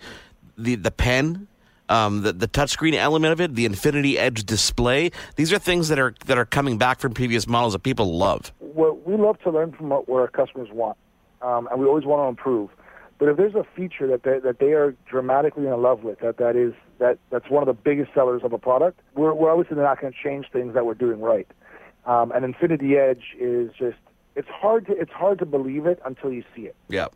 the 0.58 0.76
the 0.76 0.92
pen, 0.92 1.48
um, 1.90 2.22
the 2.22 2.34
the 2.34 2.48
touchscreen 2.48 2.94
element 2.94 3.32
of 3.34 3.42
it, 3.42 3.56
the 3.56 3.66
Infinity 3.66 4.18
Edge 4.20 4.46
display. 4.46 5.12
These 5.36 5.52
are 5.54 5.60
things 5.60 5.88
that 5.90 6.00
are 6.00 6.14
that 6.26 6.38
are 6.38 6.46
coming 6.46 6.78
back 6.78 7.00
from 7.00 7.14
previous 7.14 7.48
models 7.48 7.74
that 7.74 7.84
people 7.84 8.18
love. 8.18 8.52
what 8.60 9.08
we 9.08 9.16
love 9.16 9.40
to 9.42 9.50
learn 9.52 9.72
from 9.72 9.90
what, 9.90 10.08
what 10.08 10.20
our 10.22 10.28
customers 10.28 10.70
want, 10.72 10.98
um, 11.42 11.68
and 11.72 11.80
we 11.80 11.86
always 11.88 12.06
want 12.06 12.24
to 12.24 12.28
improve. 12.28 12.70
But 13.20 13.30
if 13.30 13.38
there's 13.38 13.56
a 13.56 13.66
feature 13.76 14.06
that 14.08 14.22
they, 14.22 14.38
that 14.40 14.60
they 14.60 14.74
are 14.74 14.96
dramatically 15.10 15.66
in 15.66 15.82
love 15.82 16.04
with, 16.04 16.20
that 16.20 16.38
that 16.38 16.56
is 16.56 16.74
that 17.00 17.18
that's 17.32 17.50
one 17.50 17.64
of 17.64 17.68
the 17.68 17.74
biggest 17.82 18.14
sellers 18.14 18.42
of 18.44 18.54
a 18.54 18.60
product, 18.60 19.00
we're, 19.16 19.34
we're 19.34 19.50
obviously 19.52 19.78
not 19.78 20.00
going 20.00 20.14
to 20.14 20.20
change 20.24 20.46
things 20.54 20.76
that 20.76 20.86
we're 20.86 20.94
doing 20.94 21.20
right. 21.20 21.48
Um, 22.06 22.32
and 22.32 22.46
Infinity 22.46 22.96
Edge 22.98 23.36
is 23.40 23.72
just 23.78 23.98
it's 24.36 24.48
hard 24.50 24.86
to 24.88 24.94
it's 24.94 25.12
hard 25.12 25.40
to 25.40 25.46
believe 25.48 25.88
it 25.88 26.00
until 26.06 26.32
you 26.32 26.44
see 26.56 26.64
it, 26.64 26.76
Yeah, 26.90 27.08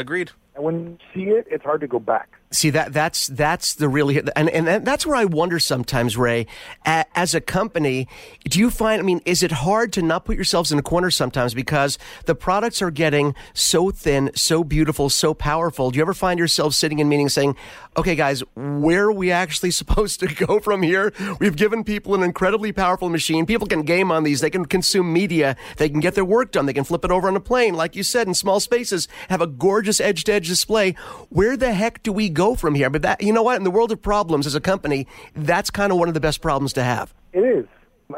agreed. 0.00 0.30
And 0.54 0.64
when 0.64 0.86
you 0.86 0.98
see 1.14 1.30
it, 1.30 1.46
it's 1.50 1.64
hard 1.64 1.80
to 1.80 1.86
go 1.86 1.98
back. 1.98 2.36
See 2.52 2.70
that 2.70 2.92
that's 2.92 3.28
that's 3.28 3.74
the 3.74 3.88
really 3.88 4.20
and 4.34 4.50
and 4.50 4.84
that's 4.84 5.06
where 5.06 5.14
I 5.14 5.24
wonder 5.24 5.60
sometimes, 5.60 6.16
Ray. 6.16 6.48
As 6.84 7.32
a 7.32 7.40
company, 7.40 8.08
do 8.48 8.58
you 8.58 8.72
find? 8.72 9.00
I 9.00 9.04
mean, 9.04 9.20
is 9.24 9.44
it 9.44 9.52
hard 9.52 9.92
to 9.92 10.02
not 10.02 10.24
put 10.24 10.34
yourselves 10.34 10.72
in 10.72 10.78
a 10.78 10.82
corner 10.82 11.12
sometimes 11.12 11.54
because 11.54 11.96
the 12.24 12.34
products 12.34 12.82
are 12.82 12.90
getting 12.90 13.36
so 13.54 13.92
thin, 13.92 14.32
so 14.34 14.64
beautiful, 14.64 15.08
so 15.10 15.32
powerful? 15.32 15.92
Do 15.92 15.98
you 15.98 16.02
ever 16.02 16.12
find 16.12 16.40
yourself 16.40 16.74
sitting 16.74 16.98
in 16.98 17.08
meetings 17.08 17.34
saying, 17.34 17.54
"Okay, 17.96 18.16
guys, 18.16 18.42
where 18.56 19.04
are 19.04 19.12
we 19.12 19.30
actually 19.30 19.70
supposed 19.80 20.18
to 20.18 20.26
go 20.26 20.58
from 20.58 20.82
here? 20.82 21.12
We've 21.38 21.54
given 21.54 21.84
people 21.84 22.16
an 22.16 22.24
incredibly 22.24 22.72
powerful 22.72 23.10
machine. 23.10 23.46
People 23.46 23.68
can 23.68 23.82
game 23.82 24.10
on 24.10 24.24
these. 24.24 24.40
They 24.40 24.50
can 24.50 24.66
consume 24.66 25.12
media. 25.12 25.54
They 25.76 25.88
can 25.88 26.00
get 26.00 26.16
their 26.16 26.24
work 26.24 26.50
done. 26.50 26.66
They 26.66 26.72
can 26.72 26.82
flip 26.82 27.04
it 27.04 27.12
over 27.12 27.28
on 27.28 27.36
a 27.36 27.40
plane, 27.40 27.74
like 27.74 27.94
you 27.94 28.02
said, 28.02 28.26
in 28.26 28.34
small 28.34 28.58
spaces. 28.58 29.06
Have 29.28 29.40
a 29.40 29.46
gorgeous 29.46 30.00
edge-to-edge 30.00 30.39
display. 30.48 30.92
Where 31.28 31.56
the 31.56 31.72
heck 31.72 32.02
do 32.02 32.12
we 32.12 32.28
go 32.28 32.54
from 32.54 32.74
here? 32.74 32.90
But 32.90 33.02
that, 33.02 33.22
you 33.22 33.32
know 33.32 33.42
what? 33.42 33.56
In 33.56 33.64
the 33.64 33.70
world 33.70 33.92
of 33.92 34.00
problems 34.02 34.46
as 34.46 34.54
a 34.54 34.60
company, 34.60 35.06
that's 35.34 35.70
kind 35.70 35.92
of 35.92 35.98
one 35.98 36.08
of 36.08 36.14
the 36.14 36.20
best 36.20 36.40
problems 36.40 36.72
to 36.74 36.82
have. 36.82 37.14
It 37.32 37.40
is. 37.40 37.66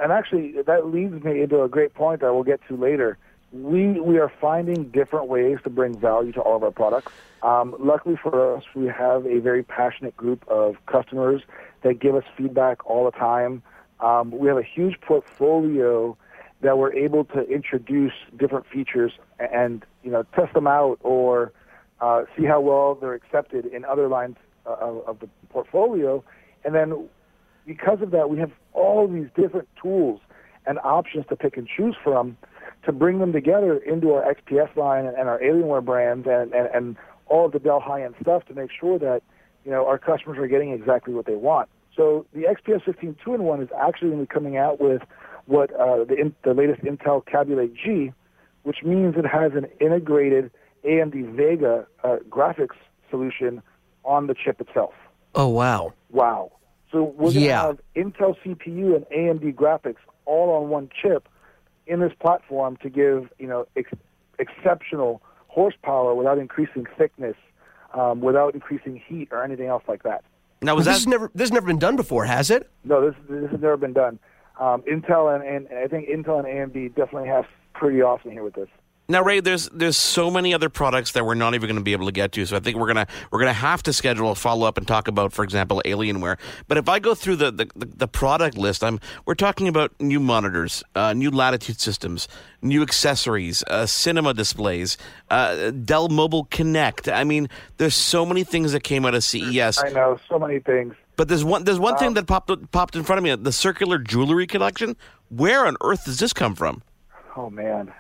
And 0.01 0.11
actually, 0.11 0.55
that 0.63 0.87
leads 0.87 1.23
me 1.23 1.43
into 1.43 1.63
a 1.63 1.69
great 1.69 1.95
point 1.95 2.21
that 2.21 2.33
we'll 2.33 2.45
get 2.45 2.61
to 2.69 2.77
later. 2.77 3.19
We, 3.53 4.01
we 4.01 4.19
are 4.19 4.33
finding 4.41 4.85
different 4.91 5.29
ways 5.29 5.59
to 5.65 5.71
bring 5.71 5.99
value 5.99 6.33
to 6.33 6.41
all 6.41 6.57
of 6.57 6.63
our 6.63 6.71
products. 6.71 7.13
Um, 7.43 7.75
luckily 7.79 8.17
for 8.23 8.57
us, 8.57 8.65
we 8.75 8.87
have 8.87 9.27
a 9.27 9.41
very 9.41 9.63
passionate 9.63 10.17
group 10.17 10.47
of 10.49 10.77
customers 10.87 11.43
that 11.83 11.99
give 11.99 12.15
us 12.15 12.25
feedback 12.37 12.87
all 12.87 13.05
the 13.05 13.11
time. 13.11 13.63
Um, 14.01 14.31
we 14.31 14.49
have 14.49 14.57
a 14.57 14.63
huge 14.63 15.01
portfolio 15.01 16.17
that 16.63 16.79
we're 16.79 16.93
able 16.95 17.25
to 17.25 17.43
introduce 17.43 18.13
different 18.37 18.67
features 18.67 19.13
and 19.39 19.85
you 20.03 20.11
know 20.11 20.25
test 20.35 20.55
them 20.55 20.67
out 20.67 20.99
or 21.03 21.53
uh, 22.03 22.25
see 22.37 22.45
how 22.45 22.61
well 22.61 22.97
they're 22.97 23.15
accepted 23.15 23.65
in 23.65 23.85
other 23.85 24.09
lines 24.09 24.37
uh, 24.67 24.73
of, 25.07 25.21
the 25.21 25.29
portfolio, 25.49 26.23
and 26.65 26.75
then 26.75 27.09
because 27.65 28.03
of 28.03 28.11
that, 28.11 28.29
we 28.29 28.39
have 28.39 28.51
all 28.73 29.07
these 29.07 29.29
different 29.37 29.69
tools 29.81 30.21
and 30.67 30.79
options 30.83 31.25
to 31.29 31.37
pick 31.37 31.57
and 31.57 31.69
choose 31.69 31.97
from 32.03 32.37
to 32.85 32.93
bring 32.93 33.21
them 33.21 33.33
together 33.33 33.77
into 33.77 34.13
our 34.13 34.35
XPS 34.35 34.77
line 34.77 35.07
and, 35.07 35.29
our 35.29 35.39
Alienware 35.39 35.85
brands 35.85 36.27
and, 36.29 36.53
and, 36.53 36.69
and 36.75 36.97
all 37.27 37.47
of 37.47 37.53
the 37.53 37.61
Dell 37.61 37.81
high-end 37.81 38.15
stuff 38.21 38.45
to 38.47 38.55
make 38.55 38.71
sure 38.79 38.99
that 38.99 39.23
you 39.65 39.71
know 39.71 39.87
our 39.87 39.99
customers 39.99 40.39
are 40.39 40.49
getting 40.49 40.73
exactly 40.73 41.15
what 41.15 41.27
they 41.27 41.37
want. 41.37 41.69
So 41.97 42.27
the 42.33 42.43
XPS 42.43 42.85
15 42.85 43.17
two-in-one 43.25 43.63
is 43.63 43.69
actually 43.79 44.09
going 44.09 44.21
to 44.21 44.27
be 44.27 44.35
coming 44.35 44.57
out 44.57 44.81
with 44.81 45.03
what 45.47 45.73
uh, 45.75 46.05
the, 46.05 46.33
the 46.43 46.55
latest 46.55 46.83
Intel 46.83 47.25
Kaby 47.25 47.55
Lake 47.55 47.75
G, 47.77 48.13
which 48.65 48.79
means 48.83 49.15
it 49.17 49.27
has 49.27 49.53
an 49.55 49.67
integrated 49.81 50.51
AMD 50.85 51.35
Vega 51.35 51.87
uh, 52.05 52.17
graphics 52.29 52.77
solution 53.11 53.63
on 54.05 54.27
the 54.27 54.35
chip 54.35 54.61
itself. 54.61 54.95
Oh 55.35 55.49
wow! 55.49 55.93
Wow. 56.11 56.53
So 56.91 57.05
we're 57.05 57.31
going 57.31 57.33
to 57.35 57.41
Yeah. 57.41 57.63
have 57.69 57.81
Intel 57.97 58.37
CPU 58.45 58.95
and 58.97 59.07
AMD 59.07 59.55
graphics 59.55 59.97
all 60.27 60.51
on 60.63 60.69
one 60.69 60.91
chip 61.01 61.27
in 61.87 62.01
this 62.01 62.13
platform 62.21 62.77
to 62.83 62.91
give 62.91 63.31
you 63.39 63.47
know 63.47 63.67
ex- 63.77 63.93
exceptional 64.39 65.23
horsepower 65.49 66.15
without 66.15 66.39
increasing 66.39 66.87
thickness, 66.99 67.37
um, 67.95 68.21
without 68.21 68.55
increasing 68.55 69.01
heat 69.07 69.29
or 69.33 69.43
anything 69.43 69.67
else 69.69 69.83
like 69.89 70.03
that. 70.03 70.23
Now 70.61 70.75
was 70.77 70.85
this 70.85 70.99
has 70.99 71.07
never 71.07 71.31
this 71.35 71.47
has 71.49 71.53
never 71.53 71.67
been 71.67 71.79
done 71.79 71.97
before, 71.97 72.25
has 72.25 72.51
it? 72.51 72.69
No, 72.85 73.05
this 73.11 73.15
this 73.29 73.51
has 73.51 73.61
never 73.61 73.77
been 73.77 73.93
done. 73.93 74.19
Um, 74.61 74.83
Intel 74.83 75.35
and, 75.35 75.43
and 75.45 75.79
I 75.79 75.89
think 75.89 76.09
Intel 76.09 76.39
and 76.39 76.47
AMD 76.47 76.95
definitely 76.95 77.29
have 77.29 77.47
pretty 77.75 78.03
awesome 78.03 78.31
here 78.33 78.45
with 78.45 78.55
this. 78.55 78.69
Now, 79.09 79.23
Ray, 79.23 79.41
there's 79.41 79.69
there's 79.71 79.97
so 79.97 80.31
many 80.31 80.55
other 80.55 80.69
products 80.69 81.13
that 81.13 81.27
we're 81.27 81.35
not 81.35 81.55
even 81.55 81.69
going 81.69 81.77
to 81.77 81.83
be 81.83 81.93
able 81.93 82.07
to 82.07 82.13
get 82.13 82.33
to. 82.33 82.47
So 82.47 82.57
I 82.57 82.61
think 82.61 82.79
we're 82.79 82.87
gonna 82.87 83.07
we're 83.31 83.41
gonna 83.41 83.53
have 83.53 83.83
to 83.85 83.93
schedule 83.93 84.31
a 84.31 84.35
follow 84.35 84.67
up 84.67 84.79
and 84.79 84.87
talk 84.87 85.09
about, 85.09 85.33
for 85.33 85.45
example, 85.45 85.83
Alienware. 85.85 86.39
But 86.69 86.79
if 86.79 86.89
I 86.89 86.99
go 87.01 87.15
through 87.15 87.37
the 87.37 87.51
the, 87.51 87.69
the, 87.75 88.09
product 88.09 88.57
list, 88.57 88.85
I'm 88.85 89.01
we're 89.27 89.35
talking 89.35 89.67
about 89.67 89.93
new 90.01 90.21
monitors, 90.21 90.85
uh, 90.95 91.15
new 91.15 91.31
latitude 91.31 91.81
systems, 91.81 92.29
new 92.63 92.81
accessories, 92.81 93.65
uh, 93.67 93.87
cinema 93.87 94.35
displays, 94.35 94.97
uh, 95.31 95.73
Dell 95.73 96.09
Mobile 96.09 96.45
Connect. 96.45 97.09
I 97.09 97.25
mean, 97.25 97.49
there's 97.79 97.97
so 97.97 98.25
many 98.25 98.45
things 98.45 98.73
that 98.73 98.85
came 98.85 99.05
out 99.05 99.15
of 99.15 99.25
CES. 99.25 99.83
I 99.83 99.89
know 99.89 100.19
so 100.29 100.39
many 100.39 100.61
things. 100.61 100.95
But 101.17 101.29
there's 101.29 101.45
one 101.45 101.65
there's 101.65 101.81
one 101.81 101.97
thing 101.99 102.15
that 102.15 102.27
popped 102.27 102.71
popped 102.71 102.95
in 102.95 103.03
front 103.03 103.19
of 103.19 103.25
me: 103.25 103.35
the 103.35 103.53
circular 103.53 103.99
jewelry 103.99 104.47
collection. 104.47 104.97
Where 105.29 105.67
on 105.67 105.77
earth 105.83 106.05
does 106.05 106.19
this 106.19 106.33
come 106.33 106.55
from? 106.55 106.83
Oh 107.37 107.51
man, 107.51 107.93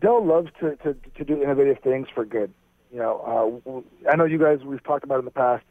Dell 0.00 0.24
loves 0.24 0.48
to, 0.60 0.76
to 0.76 0.94
to 1.16 1.24
do 1.24 1.42
innovative 1.42 1.78
things 1.82 2.08
for 2.14 2.24
good. 2.24 2.52
You 2.92 2.98
know, 2.98 3.62
uh, 3.66 4.10
I 4.10 4.16
know 4.16 4.24
you 4.24 4.38
guys 4.38 4.60
we've 4.64 4.82
talked 4.82 5.04
about 5.04 5.18
in 5.18 5.24
the 5.24 5.30
past. 5.30 5.64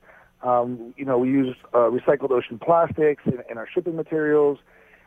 Um, 0.43 0.93
you 0.98 1.05
know, 1.05 1.17
we 1.17 1.29
use 1.29 1.55
uh, 1.74 1.89
recycled 1.89 2.29
ocean 2.29 2.60
plastics 2.60 3.24
in, 3.25 3.39
in 3.50 3.57
our 3.57 3.67
shipping 3.74 3.96
materials. 3.96 4.60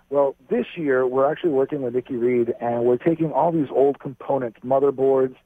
Well, 0.08 0.34
this 0.48 0.66
year 0.74 1.06
we're 1.06 1.30
actually 1.30 1.50
working 1.50 1.82
with 1.82 1.94
Nikki 1.94 2.16
Reed, 2.16 2.52
and 2.60 2.84
we're 2.84 2.96
taking 2.96 3.30
all 3.30 3.52
these 3.52 3.68
old 3.70 4.00
components, 4.00 4.58
motherboards, 4.64 5.36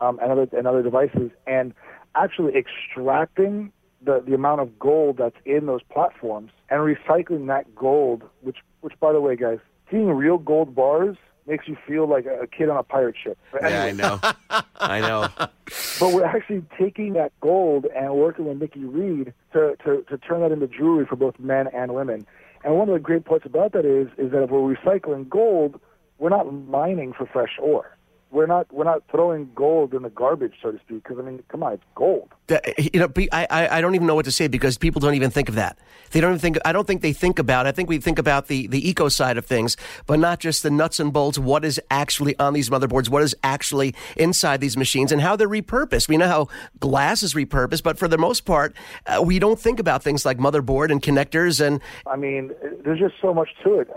um, 0.00 0.18
and 0.22 0.32
other 0.32 0.48
and 0.56 0.66
other 0.66 0.82
devices, 0.82 1.30
and 1.46 1.74
actually 2.14 2.54
extracting 2.56 3.70
the 4.02 4.22
the 4.26 4.34
amount 4.34 4.60
of 4.60 4.78
gold 4.78 5.18
that's 5.18 5.36
in 5.44 5.66
those 5.66 5.82
platforms 5.92 6.52
and 6.70 6.80
recycling 6.80 7.48
that 7.48 7.74
gold. 7.74 8.22
Which, 8.40 8.58
which 8.80 8.94
by 9.00 9.12
the 9.12 9.20
way, 9.20 9.36
guys, 9.36 9.58
seeing 9.90 10.08
real 10.08 10.38
gold 10.38 10.74
bars 10.74 11.16
makes 11.46 11.68
you 11.68 11.76
feel 11.86 12.08
like 12.08 12.26
a 12.26 12.46
kid 12.46 12.68
on 12.68 12.76
a 12.76 12.82
pirate 12.82 13.16
ship. 13.22 13.38
But 13.52 13.62
Yeah, 13.62 13.84
I 13.84 13.92
know. 13.92 14.20
I 14.76 15.00
know. 15.00 15.28
but 15.36 16.12
we're 16.12 16.24
actually 16.24 16.64
taking 16.78 17.12
that 17.14 17.32
gold 17.40 17.86
and 17.94 18.14
working 18.14 18.46
with 18.46 18.60
Nikki 18.60 18.84
Reed 18.84 19.32
to, 19.52 19.76
to, 19.84 20.02
to 20.08 20.18
turn 20.18 20.40
that 20.40 20.52
into 20.52 20.66
jewelry 20.66 21.06
for 21.06 21.16
both 21.16 21.38
men 21.38 21.68
and 21.68 21.94
women. 21.94 22.26
And 22.64 22.74
one 22.76 22.88
of 22.88 22.94
the 22.94 23.00
great 23.00 23.24
parts 23.24 23.44
about 23.44 23.72
that 23.72 23.84
is 23.84 24.08
is 24.16 24.32
that 24.32 24.42
if 24.42 24.50
we're 24.50 24.74
recycling 24.74 25.28
gold, 25.28 25.80
we're 26.18 26.30
not 26.30 26.50
mining 26.50 27.12
for 27.12 27.26
fresh 27.26 27.58
ore. 27.60 27.94
We're 28.34 28.46
not 28.46 28.66
we're 28.72 28.82
not 28.82 29.04
throwing 29.08 29.48
gold 29.54 29.94
in 29.94 30.02
the 30.02 30.10
garbage, 30.10 30.54
so 30.60 30.72
to 30.72 30.78
speak. 30.78 31.04
Because 31.04 31.20
I 31.20 31.22
mean, 31.22 31.44
come 31.48 31.62
on, 31.62 31.74
it's 31.74 31.84
gold. 31.94 32.34
You 32.76 33.00
know, 33.00 33.12
I, 33.30 33.46
I, 33.48 33.78
I 33.78 33.80
don't 33.80 33.94
even 33.94 34.08
know 34.08 34.16
what 34.16 34.24
to 34.24 34.32
say 34.32 34.48
because 34.48 34.76
people 34.76 35.00
don't 35.00 35.14
even 35.14 35.30
think 35.30 35.48
of 35.48 35.54
that. 35.54 35.78
They 36.10 36.20
don't 36.20 36.32
even 36.32 36.40
think. 36.40 36.58
I 36.64 36.72
don't 36.72 36.84
think 36.84 37.00
they 37.00 37.12
think 37.12 37.38
about. 37.38 37.68
I 37.68 37.70
think 37.70 37.88
we 37.88 37.98
think 37.98 38.18
about 38.18 38.48
the 38.48 38.66
the 38.66 38.88
eco 38.88 39.08
side 39.08 39.38
of 39.38 39.46
things, 39.46 39.76
but 40.06 40.18
not 40.18 40.40
just 40.40 40.64
the 40.64 40.70
nuts 40.70 40.98
and 40.98 41.12
bolts. 41.12 41.38
What 41.38 41.64
is 41.64 41.80
actually 41.92 42.36
on 42.40 42.54
these 42.54 42.70
motherboards? 42.70 43.08
What 43.08 43.22
is 43.22 43.36
actually 43.44 43.94
inside 44.16 44.60
these 44.60 44.76
machines, 44.76 45.12
and 45.12 45.20
how 45.20 45.36
they're 45.36 45.48
repurposed? 45.48 46.08
We 46.08 46.16
know 46.16 46.26
how 46.26 46.48
glass 46.80 47.22
is 47.22 47.34
repurposed, 47.34 47.84
but 47.84 48.00
for 48.00 48.08
the 48.08 48.18
most 48.18 48.44
part, 48.44 48.74
uh, 49.06 49.22
we 49.24 49.38
don't 49.38 49.60
think 49.60 49.78
about 49.78 50.02
things 50.02 50.26
like 50.26 50.38
motherboard 50.38 50.90
and 50.90 51.00
connectors. 51.00 51.64
And 51.64 51.80
I 52.04 52.16
mean, 52.16 52.50
there's 52.84 52.98
just 52.98 53.14
so 53.22 53.32
much 53.32 53.50
to 53.62 53.78
it. 53.78 53.88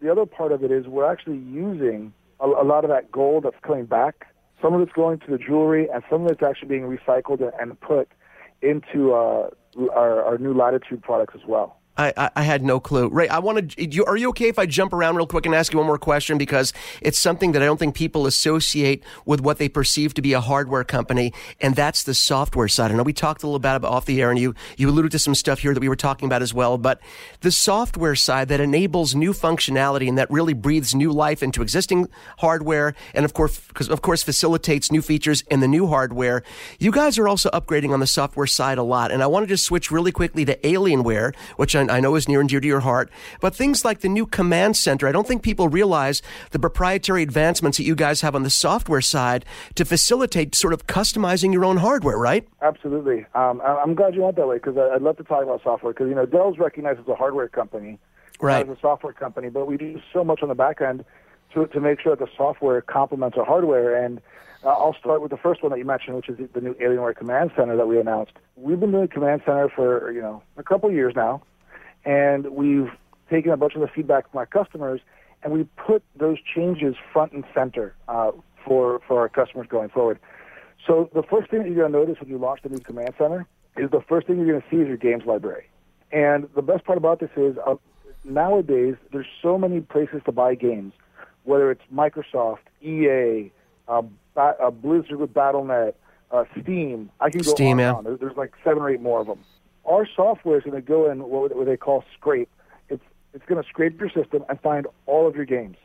The 0.00 0.10
other 0.10 0.24
part 0.24 0.50
of 0.50 0.64
it 0.64 0.72
is 0.72 0.86
we're 0.86 1.04
actually 1.04 1.38
using 1.38 2.14
a, 2.40 2.46
a 2.46 2.64
lot 2.64 2.84
of 2.84 2.90
that 2.90 3.10
gold 3.10 3.44
that's 3.44 3.56
coming 3.62 3.86
back. 3.86 4.26
Some 4.62 4.74
of 4.74 4.80
it's 4.82 4.92
going 4.92 5.18
to 5.20 5.30
the 5.30 5.38
jewelry, 5.38 5.88
and 5.92 6.02
some 6.10 6.24
of 6.24 6.30
it's 6.30 6.42
actually 6.42 6.68
being 6.68 6.82
recycled 6.82 7.40
and, 7.40 7.52
and 7.58 7.80
put 7.80 8.08
into 8.62 9.14
uh, 9.14 9.48
our, 9.92 10.22
our 10.22 10.38
new 10.38 10.52
Latitude 10.52 11.02
products 11.02 11.34
as 11.34 11.46
well. 11.46 11.79
I, 12.00 12.14
I, 12.16 12.30
I 12.36 12.42
had 12.42 12.62
no 12.62 12.80
clue. 12.80 13.10
Ray, 13.10 13.28
I 13.28 13.40
want 13.40 13.72
to. 13.72 14.04
Are 14.04 14.16
you 14.16 14.30
okay 14.30 14.48
if 14.48 14.58
I 14.58 14.64
jump 14.64 14.94
around 14.94 15.16
real 15.16 15.26
quick 15.26 15.44
and 15.44 15.54
ask 15.54 15.70
you 15.70 15.78
one 15.78 15.86
more 15.86 15.98
question 15.98 16.38
because 16.38 16.72
it's 17.02 17.18
something 17.18 17.52
that 17.52 17.60
I 17.60 17.66
don't 17.66 17.76
think 17.76 17.94
people 17.94 18.26
associate 18.26 19.02
with 19.26 19.42
what 19.42 19.58
they 19.58 19.68
perceive 19.68 20.14
to 20.14 20.22
be 20.22 20.32
a 20.32 20.40
hardware 20.40 20.82
company, 20.82 21.34
and 21.60 21.76
that's 21.76 22.02
the 22.02 22.14
software 22.14 22.68
side. 22.68 22.90
I 22.90 22.94
know 22.94 23.02
we 23.02 23.12
talked 23.12 23.42
a 23.42 23.46
little 23.46 23.56
about 23.56 23.82
it 23.82 23.84
off 23.84 24.06
the 24.06 24.22
air, 24.22 24.30
and 24.30 24.38
you 24.38 24.54
you 24.78 24.88
alluded 24.88 25.12
to 25.12 25.18
some 25.18 25.34
stuff 25.34 25.58
here 25.58 25.74
that 25.74 25.80
we 25.80 25.90
were 25.90 25.96
talking 25.96 26.26
about 26.26 26.40
as 26.40 26.54
well. 26.54 26.78
But 26.78 27.00
the 27.42 27.52
software 27.52 28.14
side 28.14 28.48
that 28.48 28.60
enables 28.60 29.14
new 29.14 29.34
functionality 29.34 30.08
and 30.08 30.16
that 30.16 30.30
really 30.30 30.54
breathes 30.54 30.94
new 30.94 31.12
life 31.12 31.42
into 31.42 31.60
existing 31.60 32.08
hardware, 32.38 32.94
and 33.12 33.26
of 33.26 33.34
course, 33.34 33.60
of 33.90 34.00
course 34.00 34.22
facilitates 34.22 34.90
new 34.90 35.02
features 35.02 35.42
in 35.50 35.60
the 35.60 35.68
new 35.68 35.86
hardware. 35.86 36.42
You 36.78 36.92
guys 36.92 37.18
are 37.18 37.28
also 37.28 37.50
upgrading 37.50 37.92
on 37.92 38.00
the 38.00 38.06
software 38.06 38.46
side 38.46 38.78
a 38.78 38.82
lot, 38.82 39.10
and 39.10 39.22
I 39.22 39.26
want 39.26 39.44
to 39.44 39.48
just 39.48 39.64
switch 39.64 39.90
really 39.90 40.12
quickly 40.12 40.46
to 40.46 40.56
Alienware, 40.60 41.34
which 41.56 41.76
I, 41.76 41.89
I 41.90 42.00
know 42.00 42.14
is 42.14 42.28
near 42.28 42.40
and 42.40 42.48
dear 42.48 42.60
to 42.60 42.66
your 42.66 42.80
heart. 42.80 43.10
But 43.40 43.54
things 43.54 43.84
like 43.84 44.00
the 44.00 44.08
new 44.08 44.26
command 44.26 44.76
center, 44.76 45.06
I 45.08 45.12
don't 45.12 45.26
think 45.26 45.42
people 45.42 45.68
realize 45.68 46.22
the 46.52 46.58
proprietary 46.58 47.22
advancements 47.22 47.76
that 47.78 47.84
you 47.84 47.94
guys 47.94 48.20
have 48.22 48.34
on 48.34 48.42
the 48.42 48.50
software 48.50 49.00
side 49.00 49.44
to 49.74 49.84
facilitate 49.84 50.54
sort 50.54 50.72
of 50.72 50.86
customizing 50.86 51.52
your 51.52 51.64
own 51.64 51.78
hardware, 51.78 52.16
right? 52.18 52.46
Absolutely. 52.62 53.26
Um, 53.34 53.60
I'm 53.64 53.94
glad 53.94 54.14
you 54.14 54.22
went 54.22 54.36
that 54.36 54.46
way 54.48 54.56
because 54.56 54.76
I'd 54.78 55.02
love 55.02 55.16
to 55.18 55.24
talk 55.24 55.42
about 55.42 55.62
software 55.62 55.92
because 55.92 56.08
you 56.08 56.14
know 56.14 56.26
Dell's 56.26 56.58
recognized 56.58 57.00
as 57.00 57.08
a 57.08 57.14
hardware 57.14 57.48
company, 57.48 57.98
Right. 58.40 58.66
as 58.66 58.74
a 58.74 58.80
software 58.80 59.12
company, 59.12 59.50
but 59.50 59.66
we 59.66 59.76
do 59.76 60.00
so 60.12 60.24
much 60.24 60.42
on 60.42 60.48
the 60.48 60.54
back 60.54 60.80
end 60.80 61.04
to 61.54 61.66
to 61.66 61.80
make 61.80 62.00
sure 62.00 62.14
that 62.16 62.24
the 62.24 62.30
software 62.36 62.80
complements 62.80 63.36
our 63.36 63.44
hardware. 63.44 64.02
And 64.02 64.20
uh, 64.64 64.68
I'll 64.68 64.94
start 64.94 65.20
with 65.22 65.30
the 65.30 65.36
first 65.36 65.62
one 65.62 65.72
that 65.72 65.78
you 65.78 65.84
mentioned, 65.84 66.16
which 66.16 66.28
is 66.28 66.38
the, 66.38 66.48
the 66.54 66.60
new 66.60 66.74
Alienware 66.74 67.16
Command 67.16 67.50
Center 67.56 67.76
that 67.76 67.86
we 67.88 67.98
announced. 67.98 68.32
We've 68.56 68.78
been 68.78 68.92
doing 68.92 69.08
Command 69.08 69.42
Center 69.44 69.68
for 69.68 70.12
you 70.12 70.20
know 70.22 70.42
a 70.56 70.62
couple 70.62 70.90
years 70.92 71.14
now, 71.16 71.42
and 72.04 72.50
we've 72.50 72.90
taken 73.30 73.52
a 73.52 73.56
bunch 73.56 73.74
of 73.74 73.80
the 73.80 73.88
feedback 73.88 74.30
from 74.30 74.38
our 74.38 74.46
customers, 74.46 75.00
and 75.42 75.52
we 75.52 75.64
put 75.76 76.02
those 76.16 76.38
changes 76.54 76.94
front 77.12 77.32
and 77.32 77.44
center 77.54 77.94
uh, 78.08 78.32
for 78.64 79.00
for 79.06 79.20
our 79.20 79.28
customers 79.28 79.66
going 79.68 79.88
forward. 79.88 80.18
So 80.86 81.10
the 81.14 81.22
first 81.22 81.50
thing 81.50 81.60
that 81.60 81.66
you're 81.68 81.76
going 81.88 81.92
to 81.92 81.98
notice 81.98 82.20
when 82.20 82.30
you 82.30 82.38
launch 82.38 82.60
the 82.62 82.68
new 82.70 82.78
command 82.80 83.14
center 83.18 83.46
is 83.76 83.90
the 83.90 84.00
first 84.08 84.26
thing 84.26 84.36
you're 84.38 84.46
going 84.46 84.62
to 84.62 84.68
see 84.70 84.76
is 84.82 84.88
your 84.88 84.96
games 84.96 85.24
library. 85.26 85.68
And 86.12 86.48
the 86.54 86.62
best 86.62 86.84
part 86.84 86.98
about 86.98 87.20
this 87.20 87.30
is 87.36 87.56
uh, 87.66 87.76
nowadays 88.24 88.96
there's 89.12 89.26
so 89.42 89.58
many 89.58 89.80
places 89.80 90.22
to 90.24 90.32
buy 90.32 90.54
games, 90.54 90.92
whether 91.44 91.70
it's 91.70 91.82
Microsoft, 91.94 92.58
EA, 92.82 93.50
uh, 93.88 94.02
ba- 94.34 94.56
uh, 94.60 94.70
Blizzard 94.70 95.16
with 95.18 95.32
BattleNet, 95.32 95.94
uh, 96.30 96.44
Steam. 96.62 97.10
I 97.20 97.30
can 97.30 97.42
go 97.42 97.50
Steam, 97.52 97.78
on 97.78 97.78
yeah. 97.78 97.92
on. 97.92 98.04
There- 98.04 98.16
There's 98.16 98.36
like 98.36 98.52
seven 98.64 98.82
or 98.82 98.90
eight 98.90 99.00
more 99.00 99.20
of 99.20 99.26
them. 99.26 99.40
Our 99.90 100.06
software 100.14 100.56
is 100.56 100.62
going 100.62 100.80
to 100.80 100.86
go 100.86 101.10
in 101.10 101.18
what, 101.18 101.52
they 101.66 101.76
call 101.76 102.04
scrape. 102.16 102.48
It's 102.88 103.02
it's 103.34 103.44
going 103.46 103.60
to 103.60 103.68
scrape 103.68 103.98
your 103.98 104.08
system 104.08 104.44
and 104.48 104.60
find 104.60 104.86
all 105.06 105.26
of 105.26 105.34
your 105.34 105.44
games. 105.44 105.76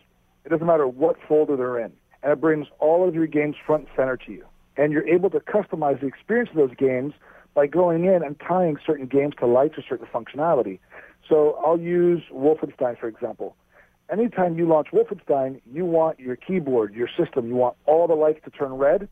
It 0.45 0.49
doesn't 0.49 0.67
matter 0.67 0.87
what 0.87 1.15
folder 1.27 1.57
they're 1.57 1.79
in, 1.79 1.91
and 2.21 2.31
it 2.31 2.39
brings 2.39 2.67
all 2.77 3.07
of 3.07 3.15
your 3.15 3.25
games 3.25 3.55
front 3.65 3.87
and 3.87 3.91
center 3.95 4.15
to 4.15 4.31
you. 4.31 4.45
And 4.77 4.93
you're 4.93 5.07
able 5.07 5.31
to 5.31 5.39
customize 5.39 5.99
the 6.01 6.05
experience 6.05 6.51
of 6.51 6.57
those 6.57 6.75
games 6.77 7.13
by 7.55 7.65
going 7.65 8.05
in 8.05 8.21
and 8.21 8.39
tying 8.39 8.77
certain 8.85 9.07
games 9.07 9.33
to 9.39 9.47
lights 9.47 9.75
or 9.75 9.83
certain 9.89 10.05
functionality. 10.13 10.77
So 11.27 11.59
I'll 11.65 11.79
use 11.79 12.21
Wolfenstein 12.31 12.99
for 12.99 13.07
example. 13.07 13.55
Anytime 14.11 14.55
you 14.55 14.67
launch 14.67 14.89
Wolfenstein, 14.93 15.61
you 15.73 15.83
want 15.83 16.19
your 16.19 16.35
keyboard, 16.35 16.93
your 16.93 17.09
system, 17.17 17.47
you 17.47 17.55
want 17.55 17.75
all 17.87 18.07
the 18.07 18.13
lights 18.13 18.41
to 18.45 18.51
turn 18.51 18.73
red 18.73 19.09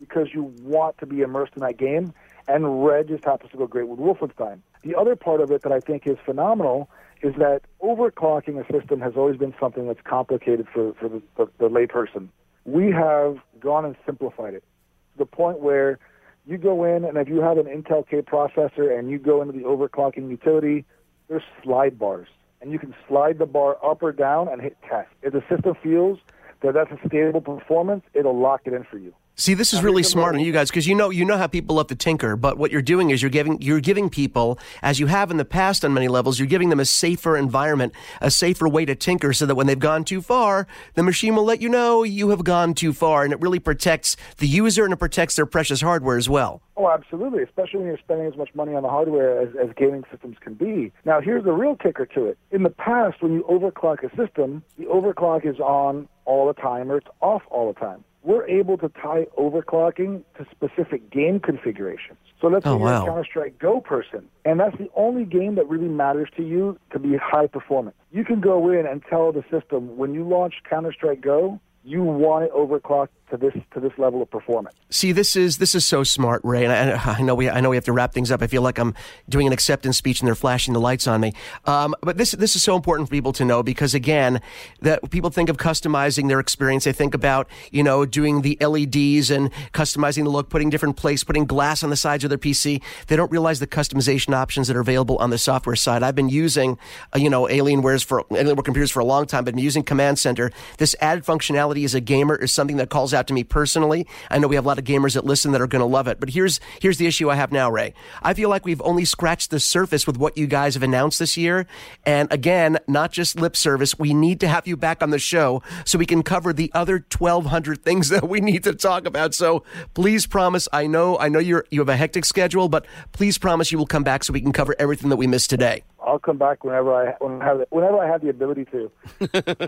because 0.00 0.28
you 0.34 0.52
want 0.62 0.98
to 0.98 1.06
be 1.06 1.20
immersed 1.20 1.52
in 1.54 1.60
that 1.60 1.76
game, 1.76 2.12
and 2.48 2.84
red 2.84 3.08
just 3.08 3.24
happens 3.24 3.50
to 3.52 3.58
go 3.58 3.66
great 3.66 3.88
with 3.88 3.98
Wolfenstein. 3.98 4.60
The 4.82 4.94
other 4.94 5.16
part 5.16 5.40
of 5.40 5.50
it 5.50 5.62
that 5.62 5.72
I 5.72 5.80
think 5.80 6.06
is 6.06 6.16
phenomenal 6.24 6.90
is 7.22 7.34
that 7.36 7.62
overclocking 7.80 8.58
a 8.58 8.72
system 8.72 9.00
has 9.00 9.12
always 9.16 9.36
been 9.36 9.54
something 9.60 9.86
that's 9.86 10.00
complicated 10.02 10.66
for, 10.72 10.92
for 10.94 11.08
the, 11.08 11.22
the, 11.36 11.48
the 11.58 11.68
layperson. 11.68 12.28
We 12.64 12.90
have 12.90 13.38
gone 13.60 13.84
and 13.84 13.96
simplified 14.04 14.54
it 14.54 14.64
to 15.12 15.18
the 15.18 15.26
point 15.26 15.60
where 15.60 15.98
you 16.46 16.58
go 16.58 16.84
in, 16.84 17.04
and 17.04 17.16
if 17.16 17.28
you 17.28 17.40
have 17.40 17.58
an 17.58 17.66
Intel 17.66 18.06
K 18.08 18.22
processor 18.22 18.96
and 18.96 19.08
you 19.08 19.18
go 19.18 19.42
into 19.42 19.52
the 19.52 19.64
overclocking 19.64 20.28
utility, 20.28 20.84
there's 21.28 21.44
slide 21.62 21.98
bars. 21.98 22.28
And 22.60 22.72
you 22.72 22.78
can 22.78 22.94
slide 23.08 23.38
the 23.38 23.46
bar 23.46 23.76
up 23.84 24.02
or 24.02 24.12
down 24.12 24.48
and 24.48 24.60
hit 24.60 24.76
test. 24.88 25.08
If 25.22 25.32
the 25.32 25.42
system 25.48 25.74
feels 25.82 26.18
that 26.62 26.74
that's 26.74 26.90
a 26.90 27.08
stable 27.08 27.40
performance, 27.40 28.04
it'll 28.14 28.38
lock 28.38 28.62
it 28.64 28.72
in 28.72 28.84
for 28.84 28.98
you. 28.98 29.14
See, 29.34 29.54
this 29.54 29.72
is 29.72 29.82
really 29.82 30.02
smart 30.02 30.34
on 30.34 30.42
you 30.42 30.52
guys 30.52 30.68
because 30.68 30.86
you 30.86 30.94
know 30.94 31.08
you 31.08 31.24
know 31.24 31.38
how 31.38 31.46
people 31.46 31.76
love 31.76 31.86
to 31.86 31.94
tinker, 31.94 32.36
but 32.36 32.58
what 32.58 32.70
you're 32.70 32.82
doing 32.82 33.08
is 33.10 33.22
you're 33.22 33.30
giving 33.30 33.60
you're 33.62 33.80
giving 33.80 34.10
people, 34.10 34.58
as 34.82 35.00
you 35.00 35.06
have 35.06 35.30
in 35.30 35.38
the 35.38 35.44
past 35.44 35.86
on 35.86 35.94
many 35.94 36.06
levels, 36.06 36.38
you're 36.38 36.46
giving 36.46 36.68
them 36.68 36.78
a 36.78 36.84
safer 36.84 37.34
environment, 37.34 37.94
a 38.20 38.30
safer 38.30 38.68
way 38.68 38.84
to 38.84 38.94
tinker, 38.94 39.32
so 39.32 39.46
that 39.46 39.54
when 39.54 39.66
they've 39.66 39.78
gone 39.78 40.04
too 40.04 40.20
far, 40.20 40.66
the 40.94 41.02
machine 41.02 41.34
will 41.34 41.44
let 41.44 41.62
you 41.62 41.70
know 41.70 42.02
you 42.02 42.28
have 42.28 42.44
gone 42.44 42.74
too 42.74 42.92
far, 42.92 43.24
and 43.24 43.32
it 43.32 43.40
really 43.40 43.58
protects 43.58 44.18
the 44.36 44.46
user 44.46 44.84
and 44.84 44.92
it 44.92 44.98
protects 44.98 45.34
their 45.34 45.46
precious 45.46 45.80
hardware 45.80 46.18
as 46.18 46.28
well. 46.28 46.60
Oh, 46.76 46.90
absolutely, 46.90 47.42
especially 47.42 47.78
when 47.78 47.88
you're 47.88 47.98
spending 47.98 48.26
as 48.26 48.36
much 48.36 48.54
money 48.54 48.74
on 48.74 48.82
the 48.82 48.90
hardware 48.90 49.40
as, 49.40 49.48
as 49.56 49.70
gaming 49.76 50.04
systems 50.10 50.36
can 50.40 50.54
be. 50.54 50.92
Now, 51.06 51.22
here's 51.22 51.44
the 51.44 51.52
real 51.52 51.74
kicker 51.74 52.04
to 52.06 52.26
it. 52.26 52.36
In 52.50 52.64
the 52.64 52.70
past, 52.70 53.22
when 53.22 53.32
you 53.32 53.44
overclock 53.48 54.04
a 54.04 54.14
system, 54.14 54.62
the 54.78 54.84
overclock 54.84 55.46
is 55.46 55.58
on 55.58 56.06
all 56.26 56.46
the 56.46 56.54
time 56.54 56.92
or 56.92 56.98
it's 56.98 57.08
off 57.20 57.42
all 57.50 57.72
the 57.72 57.80
time. 57.80 58.04
We're 58.24 58.46
able 58.46 58.78
to 58.78 58.88
tie 58.88 59.26
overclocking 59.36 60.22
to 60.38 60.46
specific 60.50 61.10
game 61.10 61.40
configurations. 61.40 62.18
So 62.40 62.48
let's 62.48 62.66
Oh, 62.66 62.74
say 62.76 62.78
you're 62.78 62.88
wow. 62.88 63.02
a 63.02 63.06
Counter-Strike 63.06 63.58
Go 63.58 63.80
person, 63.80 64.28
and 64.44 64.60
that's 64.60 64.76
the 64.78 64.90
only 64.96 65.24
game 65.24 65.54
that 65.56 65.68
really 65.68 65.88
matters 65.88 66.28
to 66.36 66.42
you 66.42 66.78
to 66.92 66.98
be 66.98 67.16
high 67.16 67.46
performance. 67.46 67.96
You 68.10 68.24
can 68.24 68.40
go 68.40 68.70
in 68.70 68.86
and 68.86 69.02
tell 69.08 69.32
the 69.32 69.44
system, 69.50 69.96
when 69.96 70.14
you 70.14 70.22
launch 70.24 70.54
Counter-Strike 70.68 71.20
Go, 71.20 71.60
you 71.84 72.02
want 72.02 72.44
it 72.44 72.52
overclocked 72.52 73.08
to 73.32 73.38
this 73.38 73.54
to 73.72 73.80
this 73.80 73.92
level 73.96 74.22
of 74.22 74.30
performance. 74.30 74.76
See, 74.90 75.10
this 75.10 75.36
is 75.36 75.58
this 75.58 75.74
is 75.74 75.84
so 75.84 76.04
smart, 76.04 76.42
Ray. 76.44 76.64
And 76.64 76.72
I, 76.72 77.14
I 77.18 77.22
know 77.22 77.34
we 77.34 77.48
I 77.48 77.60
know 77.60 77.70
we 77.70 77.76
have 77.76 77.86
to 77.86 77.92
wrap 77.92 78.12
things 78.12 78.30
up. 78.30 78.42
I 78.42 78.46
feel 78.46 78.62
like 78.62 78.78
I'm 78.78 78.94
doing 79.28 79.46
an 79.46 79.52
acceptance 79.52 79.96
speech 79.96 80.20
and 80.20 80.28
they're 80.28 80.34
flashing 80.34 80.74
the 80.74 80.80
lights 80.80 81.06
on 81.06 81.20
me. 81.20 81.32
Um, 81.64 81.94
but 82.02 82.18
this 82.18 82.32
this 82.32 82.54
is 82.54 82.62
so 82.62 82.76
important 82.76 83.08
for 83.08 83.12
people 83.12 83.32
to 83.32 83.44
know 83.44 83.62
because 83.62 83.94
again, 83.94 84.40
that 84.82 85.10
people 85.10 85.30
think 85.30 85.48
of 85.48 85.56
customizing 85.56 86.28
their 86.28 86.40
experience. 86.40 86.84
They 86.84 86.92
think 86.92 87.14
about 87.14 87.48
you 87.70 87.82
know 87.82 88.04
doing 88.04 88.42
the 88.42 88.56
LEDs 88.60 89.30
and 89.30 89.50
customizing 89.72 90.24
the 90.24 90.30
look, 90.30 90.50
putting 90.50 90.68
different 90.68 90.96
place, 90.96 91.24
putting 91.24 91.46
glass 91.46 91.82
on 91.82 91.90
the 91.90 91.96
sides 91.96 92.24
of 92.24 92.28
their 92.28 92.38
PC. 92.38 92.82
They 93.06 93.16
don't 93.16 93.32
realize 93.32 93.60
the 93.60 93.66
customization 93.66 94.34
options 94.34 94.68
that 94.68 94.76
are 94.76 94.80
available 94.80 95.16
on 95.16 95.30
the 95.30 95.38
software 95.38 95.76
side. 95.76 96.02
I've 96.02 96.14
been 96.14 96.28
using 96.28 96.78
uh, 97.14 97.18
you 97.18 97.30
know 97.30 97.44
Alienware's 97.44 98.02
for 98.02 98.24
Alienware 98.24 98.64
computers 98.64 98.90
for 98.90 99.00
a 99.00 99.06
long 99.06 99.24
time. 99.24 99.40
I've 99.40 99.46
been 99.46 99.58
using 99.58 99.82
Command 99.82 100.18
Center. 100.18 100.50
This 100.76 100.94
added 101.00 101.24
functionality 101.24 101.84
as 101.84 101.94
a 101.94 102.00
gamer 102.00 102.36
is 102.36 102.52
something 102.52 102.76
that 102.76 102.90
calls 102.90 103.14
out 103.14 103.21
to 103.28 103.34
me 103.34 103.44
personally. 103.44 104.06
I 104.30 104.38
know 104.38 104.48
we 104.48 104.56
have 104.56 104.64
a 104.64 104.68
lot 104.68 104.78
of 104.78 104.84
gamers 104.84 105.14
that 105.14 105.24
listen 105.24 105.52
that 105.52 105.60
are 105.60 105.66
going 105.66 105.80
to 105.80 105.86
love 105.86 106.08
it. 106.08 106.20
But 106.20 106.30
here's 106.30 106.60
here's 106.80 106.98
the 106.98 107.06
issue 107.06 107.30
I 107.30 107.36
have 107.36 107.52
now, 107.52 107.70
Ray. 107.70 107.94
I 108.22 108.34
feel 108.34 108.48
like 108.48 108.64
we've 108.64 108.82
only 108.82 109.04
scratched 109.04 109.50
the 109.50 109.60
surface 109.60 110.06
with 110.06 110.16
what 110.16 110.36
you 110.36 110.46
guys 110.46 110.74
have 110.74 110.82
announced 110.82 111.18
this 111.18 111.36
year. 111.36 111.66
And 112.04 112.32
again, 112.32 112.78
not 112.86 113.12
just 113.12 113.38
lip 113.38 113.56
service. 113.56 113.98
We 113.98 114.14
need 114.14 114.40
to 114.40 114.48
have 114.48 114.66
you 114.66 114.76
back 114.76 115.02
on 115.02 115.10
the 115.10 115.18
show 115.18 115.62
so 115.84 115.98
we 115.98 116.06
can 116.06 116.22
cover 116.22 116.52
the 116.52 116.70
other 116.74 117.04
1200 117.16 117.82
things 117.82 118.08
that 118.10 118.28
we 118.28 118.40
need 118.40 118.64
to 118.64 118.74
talk 118.74 119.06
about. 119.06 119.34
So 119.34 119.64
please 119.94 120.26
promise, 120.26 120.68
I 120.72 120.86
know 120.86 121.18
I 121.18 121.28
know 121.28 121.38
you're 121.38 121.64
you 121.70 121.80
have 121.80 121.88
a 121.88 121.96
hectic 121.96 122.24
schedule, 122.24 122.68
but 122.68 122.86
please 123.12 123.38
promise 123.38 123.72
you 123.72 123.78
will 123.78 123.86
come 123.86 124.04
back 124.04 124.24
so 124.24 124.32
we 124.32 124.40
can 124.40 124.52
cover 124.52 124.74
everything 124.78 125.10
that 125.10 125.16
we 125.16 125.26
missed 125.26 125.50
today. 125.50 125.84
I'll 126.04 126.18
come 126.18 126.38
back 126.38 126.64
whenever 126.64 126.94
I 126.94 127.14
when 127.20 127.40
I 127.40 127.44
have 127.44 127.64
whenever 127.70 127.98
I 127.98 128.06
have 128.06 128.22
the 128.22 128.28
ability 128.28 128.66
to. 128.66 128.90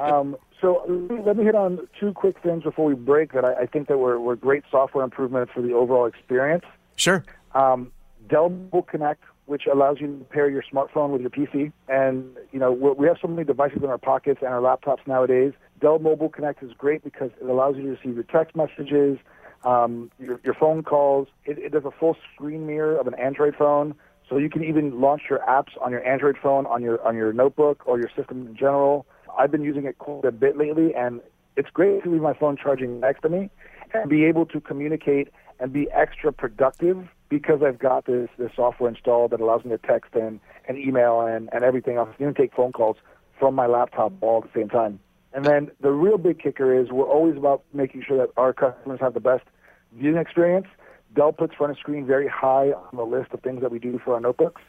um, 0.03 0.37
so 0.61 0.83
let 1.25 1.37
me 1.37 1.45
hit 1.45 1.55
on 1.55 1.87
two 1.99 2.12
quick 2.12 2.37
things 2.43 2.62
before 2.62 2.87
we 2.87 2.95
break 2.95 3.33
that 3.33 3.45
I, 3.45 3.55
I 3.62 3.67
think 3.67 3.88
that 3.88 3.99
were, 3.99 4.19
were 4.19 4.37
great 4.37 4.64
software 4.71 5.05
improvements 5.05 5.53
for 5.55 5.62
the 5.62 5.73
overall 5.73 6.07
experience. 6.07 6.64
Sure. 6.97 7.25
Um, 7.55 7.93
Dell 8.29 8.49
Mobile 8.49 8.83
Connect, 8.83 9.23
which 9.47 9.64
allows 9.71 10.00
you 10.00 10.07
to 10.07 10.25
pair 10.25 10.49
your 10.49 10.62
smartphone 10.62 11.11
with 11.11 11.21
your 11.21 11.31
PC, 11.31 11.73
and 11.88 12.37
you 12.53 12.59
know 12.59 12.73
we 12.73 13.07
have 13.07 13.19
so 13.21 13.29
many 13.29 13.45
devices 13.45 13.83
in 13.83 13.91
our 13.91 13.99
pockets 13.99 14.41
and 14.43 14.50
our 14.50 14.61
laptops 14.61 15.07
nowadays. 15.07 15.53
Dell 15.81 15.99
Mobile 15.99 16.29
Connect 16.29 16.62
is 16.62 16.73
great 16.76 17.05
because 17.05 17.31
it 17.41 17.47
allows 17.49 17.76
you 17.76 17.83
to 17.83 17.88
receive 17.91 18.14
your 18.14 18.25
text 18.25 18.57
messages, 18.57 19.19
um, 19.64 20.11
your, 20.19 20.41
your 20.45 20.55
phone 20.55 20.83
calls. 20.83 21.29
It, 21.45 21.59
it 21.59 21.73
does 21.73 21.85
a 21.85 21.91
full 21.91 22.17
screen 22.35 22.67
mirror 22.67 22.97
of 22.97 23.07
an 23.07 23.14
Android 23.14 23.55
phone, 23.57 23.95
so 24.28 24.37
you 24.38 24.50
can 24.50 24.64
even 24.64 25.00
launch 25.00 25.23
your 25.28 25.40
apps 25.40 25.71
on 25.81 25.90
your 25.90 26.07
Android 26.07 26.37
phone, 26.43 26.66
on 26.66 26.83
your 26.83 27.04
on 27.07 27.16
your 27.16 27.33
notebook, 27.33 27.83
or 27.87 27.99
your 27.99 28.11
system 28.16 28.47
in 28.47 28.57
general. 28.57 29.07
I've 29.38 29.50
been 29.50 29.62
using 29.62 29.85
it 29.85 29.99
quite 29.99 30.25
a 30.25 30.33
bit 30.33 30.57
lately, 30.57 30.95
and 30.95 31.21
it's 31.57 31.71
great 31.71 32.02
to 32.04 32.11
leave 32.11 32.23
my 32.23 32.35
phone 32.35 32.57
charging 32.57 33.00
next 33.00 33.23
to 33.23 33.28
me 33.28 33.50
and 33.93 34.09
be 34.09 34.25
able 34.25 34.47
to 34.47 34.61
communicate 34.61 35.28
and 35.61 35.73
be 35.73 35.88
extra 35.93 36.33
productive 36.33 37.09
because 37.28 37.62
I've 37.62 37.78
got 37.78 38.07
this, 38.07 38.28
this 38.38 38.50
software 38.54 38.90
installed 38.90 39.31
that 39.33 39.40
allows 39.40 39.64
me 39.64 39.71
to 39.71 39.78
text 39.78 40.14
and, 40.14 40.40
and 40.69 40.78
email 40.78 41.21
and, 41.21 41.49
and 41.52 41.64
everything 41.64 41.97
else, 41.97 42.09
even 42.21 42.35
take 42.35 42.54
phone 42.54 42.73
calls 42.73 42.97
from 43.38 43.54
my 43.54 43.66
laptop 43.66 44.12
all 44.21 44.43
at 44.45 44.52
the 44.52 44.61
same 44.61 44.69
time. 44.69 45.00
And 45.33 45.45
then 45.45 45.71
the 45.81 45.90
real 45.90 46.19
big 46.19 46.40
kicker 46.40 46.78
is 46.78 46.90
we're 46.90 47.09
always 47.09 47.37
about 47.37 47.64
making 47.73 48.04
sure 48.07 48.16
that 48.19 48.31
our 48.37 48.52
customers 48.52 49.00
have 49.00 49.14
the 49.14 49.21
best 49.21 49.45
viewing 49.93 50.16
experience. 50.16 50.66
Dell 51.14 51.33
puts 51.33 51.54
front 51.54 51.71
of 51.73 51.78
screen 51.78 52.06
very 52.06 52.28
high 52.28 52.73
on 52.73 52.97
the 52.97 53.04
list 53.04 53.33
of 53.33 53.40
things 53.40 53.61
that 53.62 53.71
we 53.71 53.78
do 53.78 54.00
for 54.04 54.14
our 54.14 54.21
notebooks. 54.21 54.62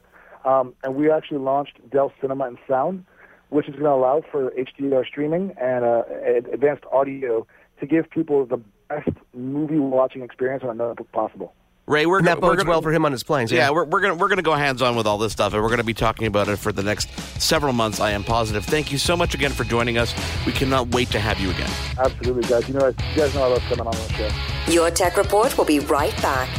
Um, 0.43 0.73
and 0.83 0.95
we 0.95 1.09
actually 1.11 1.39
launched 1.39 1.77
Dell 1.89 2.13
Cinema 2.21 2.45
and 2.45 2.57
Sound, 2.67 3.05
which 3.49 3.67
is 3.67 3.73
going 3.73 3.85
to 3.85 3.91
allow 3.91 4.21
for 4.31 4.51
HDR 4.51 5.05
streaming 5.05 5.55
and 5.59 5.83
uh, 5.83 6.03
advanced 6.53 6.83
audio 6.91 7.47
to 7.79 7.85
give 7.85 8.09
people 8.09 8.45
the 8.45 8.61
best 8.89 9.09
movie 9.33 9.79
watching 9.79 10.21
experience 10.21 10.63
on 10.63 10.69
a 10.69 10.73
notebook 10.73 11.11
possible. 11.11 11.53
Ray, 11.87 12.07
we're 12.07 12.17
And 12.17 12.27
that 12.27 12.41
we're 12.41 12.49
bodes 12.49 12.57
gonna, 12.63 12.69
well 12.69 12.81
for 12.81 12.91
him 12.91 13.05
on 13.05 13.11
his 13.11 13.23
planes. 13.23 13.51
Yeah, 13.51 13.69
we're, 13.69 13.83
we're 13.83 14.01
gonna 14.01 14.15
we're 14.15 14.27
gonna 14.27 14.41
go 14.41 14.53
hands 14.53 14.81
on 14.81 14.95
with 14.95 15.05
all 15.05 15.19
this 15.19 15.31
stuff, 15.31 15.53
and 15.53 15.61
we're 15.61 15.69
gonna 15.69 15.83
be 15.83 15.93
talking 15.93 16.25
about 16.25 16.47
it 16.47 16.57
for 16.57 16.71
the 16.71 16.81
next 16.81 17.09
several 17.39 17.73
months. 17.73 17.99
I 17.99 18.11
am 18.11 18.23
positive. 18.23 18.65
Thank 18.65 18.91
you 18.91 18.97
so 18.97 19.15
much 19.15 19.35
again 19.35 19.51
for 19.51 19.63
joining 19.65 19.99
us. 19.99 20.13
We 20.47 20.51
cannot 20.51 20.87
wait 20.95 21.11
to 21.11 21.19
have 21.19 21.39
you 21.39 21.51
again. 21.51 21.69
Absolutely, 21.99 22.49
guys. 22.49 22.67
You 22.67 22.73
know, 22.73 22.87
you 22.87 23.15
guys 23.15 23.35
know 23.35 23.43
I 23.43 23.47
love 23.49 23.61
coming 23.69 23.85
on 23.85 23.93
the 23.93 24.13
show. 24.13 24.71
Your 24.71 24.89
Tech 24.89 25.15
Report 25.15 25.55
will 25.59 25.65
be 25.65 25.79
right 25.79 26.15
back. 26.23 26.49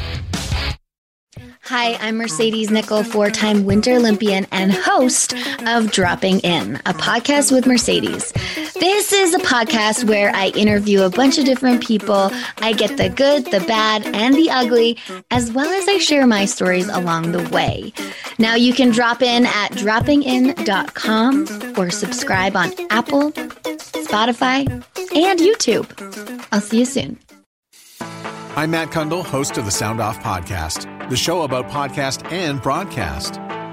Hi, 1.63 1.95
I'm 1.95 2.17
Mercedes 2.19 2.69
Nicoll, 2.71 3.05
four 3.05 3.29
time 3.29 3.65
Winter 3.65 3.95
Olympian 3.95 4.47
and 4.53 4.73
host 4.73 5.35
of 5.67 5.91
Dropping 5.91 6.39
In, 6.41 6.77
a 6.87 6.95
podcast 6.95 7.51
with 7.51 7.67
Mercedes. 7.67 8.33
This 8.81 9.13
is 9.13 9.35
a 9.35 9.39
podcast 9.39 10.05
where 10.05 10.31
I 10.35 10.49
interview 10.49 11.03
a 11.03 11.11
bunch 11.11 11.39
of 11.39 11.45
different 11.45 11.83
people. 11.83 12.31
I 12.59 12.73
get 12.73 12.97
the 12.97 13.09
good, 13.09 13.47
the 13.47 13.61
bad, 13.61 14.05
and 14.07 14.35
the 14.35 14.51
ugly, 14.51 14.99
as 15.31 15.51
well 15.51 15.71
as 15.71 15.89
I 15.89 15.99
share 15.99 16.27
my 16.27 16.45
stories 16.45 16.89
along 16.89 17.33
the 17.33 17.49
way. 17.51 17.93
Now 18.39 18.55
you 18.55 18.75
can 18.75 18.91
drop 18.91 19.23
in 19.23 19.47
at 19.47 19.73
droppingin.com 19.73 21.79
or 21.79 21.91
subscribe 21.91 22.57
on 22.57 22.73
Apple, 22.91 23.33
Spotify, 23.33 24.69
and 25.15 25.41
YouTube. 25.41 26.47
I'll 26.53 26.61
see 26.61 26.81
you 26.81 26.85
soon. 26.85 27.19
I'm 28.57 28.71
Matt 28.71 28.91
Cundill, 28.91 29.25
host 29.25 29.59
of 29.59 29.65
the 29.65 29.71
Sound 29.71 30.01
Off 30.01 30.19
Podcast, 30.21 31.09
the 31.09 31.17
show 31.17 31.43
about 31.43 31.69
podcast 31.69 32.31
and 32.31 32.61
broadcast. 32.61 33.41